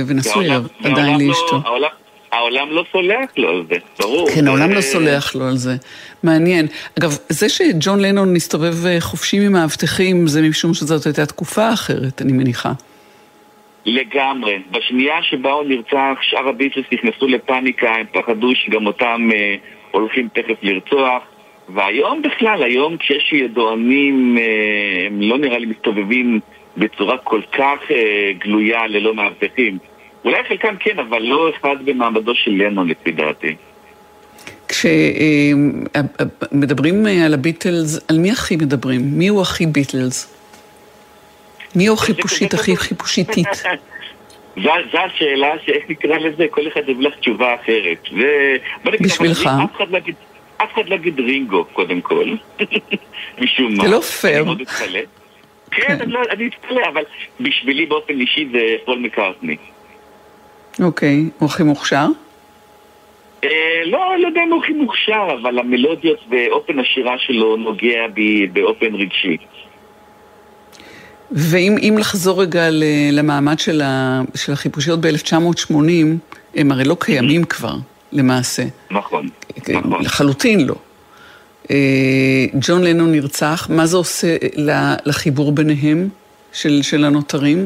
[0.07, 0.47] ונשוי
[0.83, 1.61] עדיין לא- לאשתו.
[1.65, 1.89] העולם-
[2.31, 4.29] העולם לא סולח לו על זה, ברור.
[4.35, 5.75] כן, העולם לא סולח לו על זה.
[6.23, 6.67] מעניין.
[6.99, 12.31] אגב, זה שג'ון לנון מסתובב אה, חופשי ממאבטחים, זה משום שזאת הייתה תקופה אחרת, אני
[12.31, 12.71] מניחה.
[13.85, 14.59] לגמרי.
[14.71, 19.55] בשנייה שבה הוא נרצח, שאר הביטלס נכנסו לפאניקה, הם פחדו שגם אותם אה,
[19.91, 21.23] הולכים תכף לרצוח.
[21.69, 24.43] והיום בכלל, היום כשיש ידוענים, אה,
[25.07, 26.39] הם לא נראה לי מסתובבים
[26.77, 29.77] בצורה כל כך אה, גלויה ללא מאבטחים.
[30.25, 33.55] אולי חלקם כן, אבל לא אחד במעמדו של לנון לפי דעתי.
[36.53, 39.01] כשמדברים אה, על הביטלס, על מי הכי מדברים?
[39.03, 40.42] מי הוא הכי ביטלס?
[41.75, 43.47] מי הוא חיפושית, הכי חיפושיתית?
[44.63, 48.07] זו השאלה שאיך נקרא לזה, כל אחד יביא לך תשובה אחרת.
[49.01, 49.47] בשבילך.
[49.47, 50.15] אבל אף אחד לא יגיד-
[50.57, 52.35] אף אחד לא יגיד רינגו, קודם כל.
[53.41, 53.83] משום מה.
[53.83, 54.43] זה לא פייר.
[54.43, 54.99] אני.
[55.71, 57.03] כן, אני לא- אני אתפלא, אבל
[57.39, 59.55] בשבילי באופן אישי זה פול מקארטני.
[60.83, 62.05] אוקיי, הוא הכי מוכשר?
[63.43, 63.49] אה,
[63.85, 68.95] לא, לא יודע אם הוא הכי מוכשר, אבל המלודיות ואופן השירה שלו נוגע בי באופן
[68.95, 69.37] רגשי.
[71.31, 72.69] ואם אם לחזור רגע
[73.11, 75.73] למעמד של, ה, של החיפושיות ב-1980,
[76.55, 77.75] הם הרי לא קיימים כבר,
[78.11, 78.63] למעשה.
[78.91, 79.29] נכון,
[79.69, 80.01] נכון.
[80.01, 80.75] לחלוטין לא.
[81.71, 84.37] אה, ג'ון לנון נרצח, מה זה עושה
[85.05, 86.09] לחיבור ביניהם,
[86.53, 87.65] של, של הנותרים?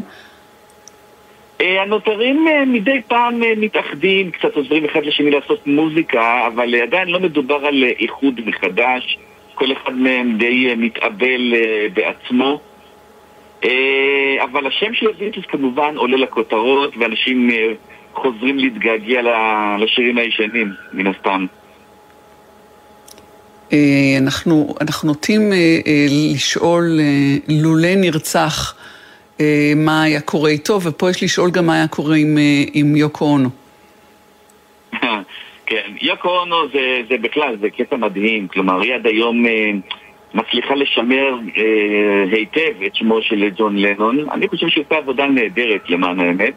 [1.62, 6.84] אה, הנותרים אה, מדי פעם אה, מתאחדים, קצת עוזרים אחד לשני לעשות מוזיקה, אבל אה,
[6.84, 9.18] עדיין לא מדובר על אה, איחוד מחדש.
[9.53, 12.60] כל אחד מהם די אה, מתאבל אה, בעצמו.
[13.64, 17.72] אה, אבל השם של הביטלס כמובן עולה לכותרות, ואנשים אה,
[18.14, 19.22] חוזרים להתגעגע
[19.80, 21.45] לשירים הישנים, מן הסתם.
[23.74, 25.51] אה, אנחנו, אנחנו נוטים
[26.34, 26.99] לשאול,
[27.49, 28.76] לולא נרצח,
[29.76, 32.38] מה היה קורה איתו, ופה יש לשאול גם מה היה קורה עם,
[32.74, 33.49] עם יוקו אונו.
[35.66, 38.47] כן, יוקו אונו זה, זה בכלל, זה קטע מדהים.
[38.47, 39.45] כלומר, היא עד היום
[40.34, 44.30] מצליחה לשמר אה, היטב את שמו של ג'ון לנון.
[44.32, 46.54] אני חושב שהיא עושה עבודה נהדרת, למען האמת.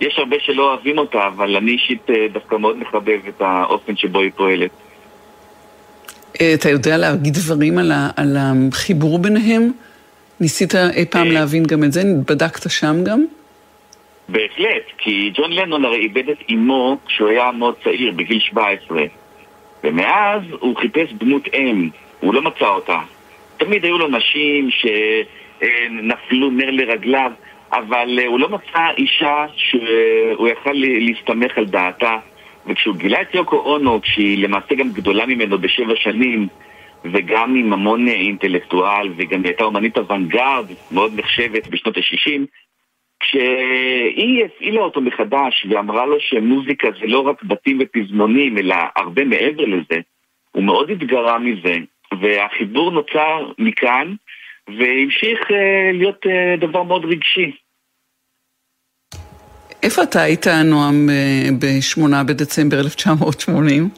[0.00, 4.20] יש הרבה שלא אוהבים אותה, אבל אני אישית אה, דווקא מאוד מחבב את האופן שבו
[4.20, 4.70] היא פועלת.
[6.40, 9.72] אה, אתה יודע להגיד דברים על, ה, על החיבור ביניהם?
[10.40, 11.32] ניסית אי פעם אה.
[11.32, 12.02] להבין גם את זה?
[12.28, 13.24] בדקת שם גם?
[14.28, 19.02] בהחלט, כי ג'ון לנון הרי איבד את אמו כשהוא היה מאוד צעיר, בגיל 17.
[19.84, 21.88] ומאז הוא חיפש דמות אם,
[22.20, 23.00] הוא לא מצא אותה.
[23.56, 27.32] תמיד היו לו נשים שנפלו נר לרגליו,
[27.72, 32.18] אבל אה, הוא לא מצא אישה שהוא יכל להסתמך על דעתה.
[32.66, 36.48] וכשהוא גילה את יוקו אונו, כשהיא למעשה גם גדולה ממנו בשבע שנים,
[37.04, 42.40] וגם עם המון אינטלקטואל, וגם הייתה אומנית אוונגרד מאוד נחשבת בשנות ה-60,
[43.20, 49.64] כשהיא הפעילה אותו מחדש ואמרה לו שמוזיקה זה לא רק בתים ופזמונים, אלא הרבה מעבר
[49.64, 50.00] לזה,
[50.52, 51.76] הוא מאוד התגרה מזה,
[52.22, 54.14] והחיבור נוצר מכאן,
[54.68, 55.54] והמשיך uh,
[55.92, 57.52] להיות uh, דבר מאוד רגשי.
[59.82, 63.88] איפה אתה היית, נועם, אה, ב-8 בדצמבר 1980?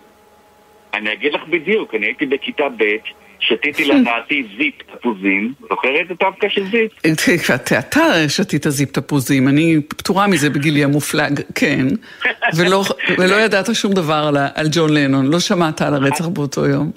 [0.95, 2.97] אני אגיד לך בדיוק, אני הייתי בכיתה ב',
[3.41, 6.93] שתיתי לדעתי זיפ תפוזים, זוכרת את האבקה של זיפ?
[7.79, 11.87] אתה שתית זיפ תפוזים, אני פטורה מזה בגילי המופלג, כן,
[12.57, 12.83] ולא,
[13.19, 16.91] ולא ידעת שום דבר על, על ג'ון לנון, לא שמעת על הרצח באותו יום.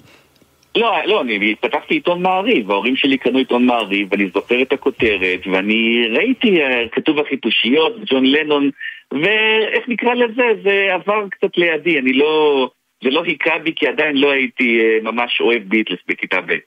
[0.75, 5.47] לא, לא, אני פתחתי עיתון מעריב, ההורים שלי קנו עיתון מעריב, ואני זוכר את הכותרת,
[5.51, 8.69] ואני ראיתי, אה, כתוב החיפושיות, ג'ון לנון,
[9.11, 12.69] ואיך נקרא לזה, זה עבר קצת לידי, אני לא...
[13.03, 16.57] זה לא היכה בי כי עדיין לא הייתי אה, ממש אוהב ביטלס בכיתה ב'.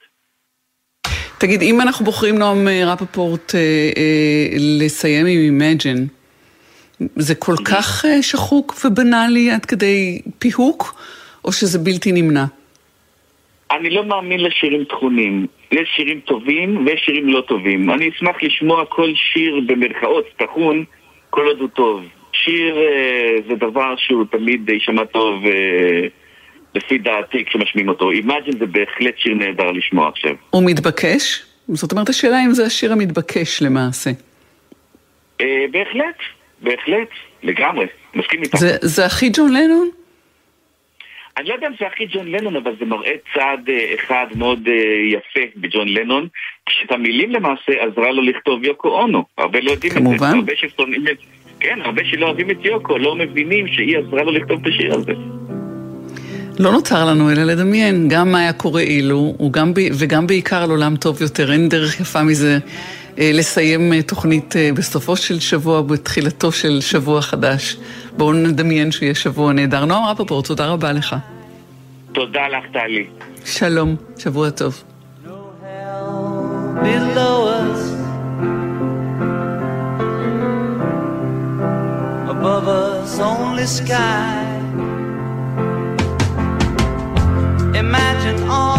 [1.39, 3.61] תגיד, אם אנחנו בוחרים, נועם אה, רפפורט, אה,
[3.97, 4.49] אה,
[4.81, 6.01] לסיים עם Imagine,
[7.17, 7.65] זה כל mm-hmm.
[7.65, 10.95] כך אה, שחוק ובנאלי עד כדי פיהוק,
[11.45, 12.45] או שזה בלתי נמנע?
[13.71, 15.47] אני לא מאמין לשירים תכונים.
[15.73, 17.91] יש שירים טובים ויש שירים לא טובים.
[17.91, 20.85] אני אשמח לשמוע כל שיר במרכאות תכון,
[21.31, 22.05] כל עוד הוא טוב.
[22.33, 26.07] שיר אה, זה דבר שהוא תמיד יישמע טוב אה,
[26.75, 28.13] לפי דעתי כשמשמיעים אותו.
[28.13, 30.35] Imagine זה בהחלט שיר נהדר לשמוע עכשיו.
[30.51, 31.43] הוא מתבקש?
[31.69, 34.11] זאת אומרת, השאלה אם זה השיר המתבקש למעשה.
[35.41, 36.19] אה, בהחלט,
[36.63, 37.09] בהחלט,
[37.43, 38.57] לגמרי, מסכים איתך.
[38.57, 39.89] זה, זה הכי ג'ון לנון?
[41.39, 44.69] אני לא יודע אם זה הכי ג'ון לנון, אבל זה מראה צעד אה, אחד מאוד
[44.69, 44.73] אה,
[45.13, 46.29] יפה בג'ון לנון,
[46.67, 49.25] כשאת המילים למעשה עזרה לו לכתוב יוקו אונו.
[49.39, 50.15] הרבה לא יודעים כמובן.
[50.15, 50.27] את זה.
[50.27, 51.17] הרבה ששונאים את...
[51.61, 55.13] כן, הרבה שלא אוהבים את יוקו, לא מבינים שהיא עזרה לו לכתוב את השיר הזה.
[56.59, 59.73] לא נותר לנו אלא לדמיין גם מה היה קורה אילו, וגם.
[59.99, 61.53] וגם בעיקר על עולם טוב יותר.
[61.53, 62.59] אין דרך יפה מזה
[63.19, 67.77] לסיים אה, תוכנית אה, בסופו של שבוע, בתחילתו של שבוע חדש.
[68.17, 69.85] בואו נדמיין שיהיה שבוע נהדר.
[69.85, 71.17] נועם רפפורט, תודה רבה לך.
[72.13, 73.07] תודה לך, טלי.
[73.45, 74.83] שלום, שבוע טוב.
[76.83, 77.83] below us.
[82.33, 84.45] Above us, only sky.
[87.83, 88.76] Imagine all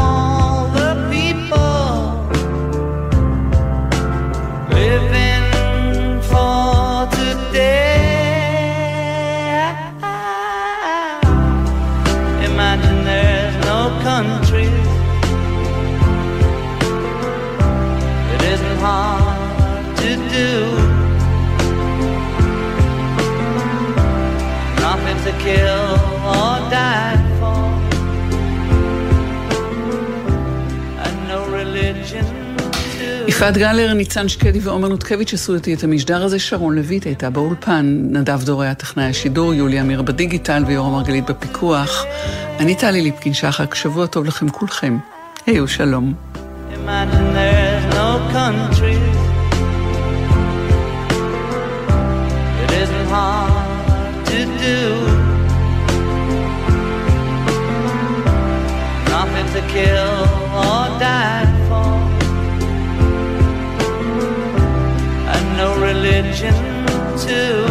[33.38, 38.08] יפעת גלר, ניצן שקדי ועומר נותקביץ' עשו איתי את המשדר הזה, שרון לויט הייתה באולפן,
[38.12, 42.06] נדב דור היה טכנאי השידור, יוליה אמיר בדיגיטל ויורם מרגלית בפיקוח.
[42.60, 44.98] אני טלי ליפקין שחק, שבוע טוב לכם כולכם.
[45.46, 46.14] היו שלום.
[59.12, 60.12] Nothing to kill
[60.64, 61.57] or die
[67.28, 67.67] to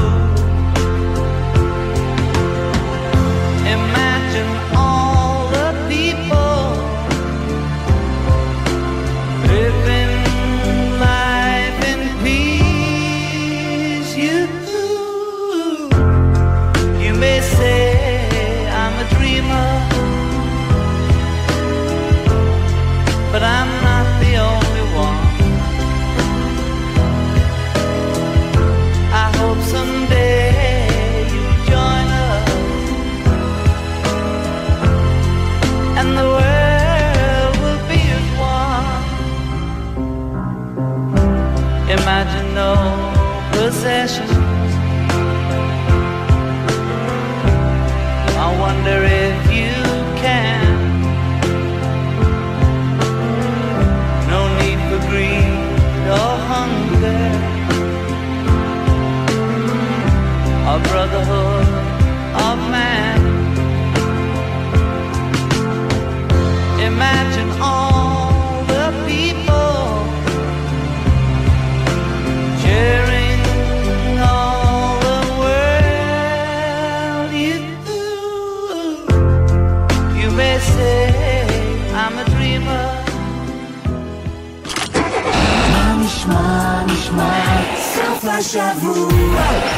[88.61, 89.77] השבוע.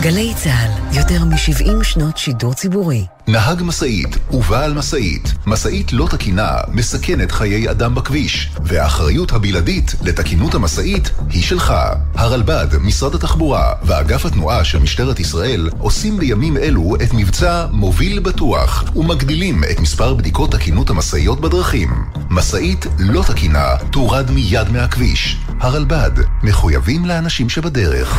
[0.00, 3.06] גלי צה"ל, יותר מ-70 שנות שידור ציבורי.
[3.26, 11.10] נהג משאית ובעל משאית, משאית לא תקינה מסכנת חיי אדם בכביש, והאחריות הבלעדית לתקינות המשאית
[11.30, 11.74] היא שלך.
[12.14, 18.84] הרלב"ד, משרד התחבורה ואגף התנועה של משטרת ישראל עושים בימים אלו את מבצע מוביל בטוח
[18.96, 22.04] ומגדילים את מספר בדיקות תקינות המשאיות בדרכים.
[22.30, 25.36] משאית לא תקינה תורד מיד מהכביש.
[25.60, 26.12] הרלב"ד,
[26.42, 28.16] מחויבים לאנשים שבדרך.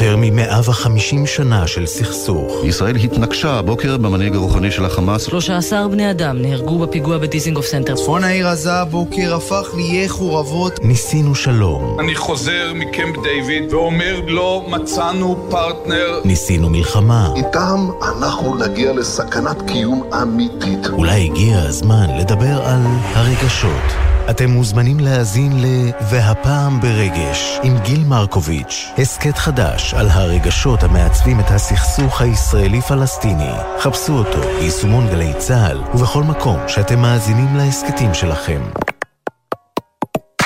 [0.00, 2.64] יותר מ-150 שנה של סכסוך.
[2.64, 5.22] ישראל התנקשה הבוקר במנהיג הרוחני של החמאס.
[5.22, 7.94] 13 בני אדם נהרגו בפיגוע בדיזינגוף סנטר.
[7.96, 10.84] צפון העיר עזה הבוקר הפך לאיי חורבות.
[10.84, 12.00] ניסינו שלום.
[12.00, 16.20] אני חוזר מקמפ דיוויד ואומר לא מצאנו פרטנר.
[16.24, 17.32] ניסינו מלחמה.
[17.36, 20.86] איתם אנחנו נגיע לסכנת קיום אמיתית.
[20.92, 22.80] אולי הגיע הזמן לדבר על
[23.14, 24.09] הרגשות.
[24.30, 25.64] אתם מוזמנים להאזין ל
[26.10, 33.52] "והפעם ברגש" עם גיל מרקוביץ', הסכת חדש על הרגשות המעצבים את הסכסוך הישראלי-פלסטיני.
[33.78, 38.62] חפשו אותו ביישומון גלי צה"ל ובכל מקום שאתם מאזינים להסכתים שלכם.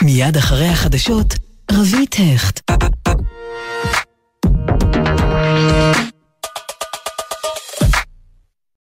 [0.02, 1.34] מיד אחרי החדשות,
[1.72, 3.03] רבית הכט.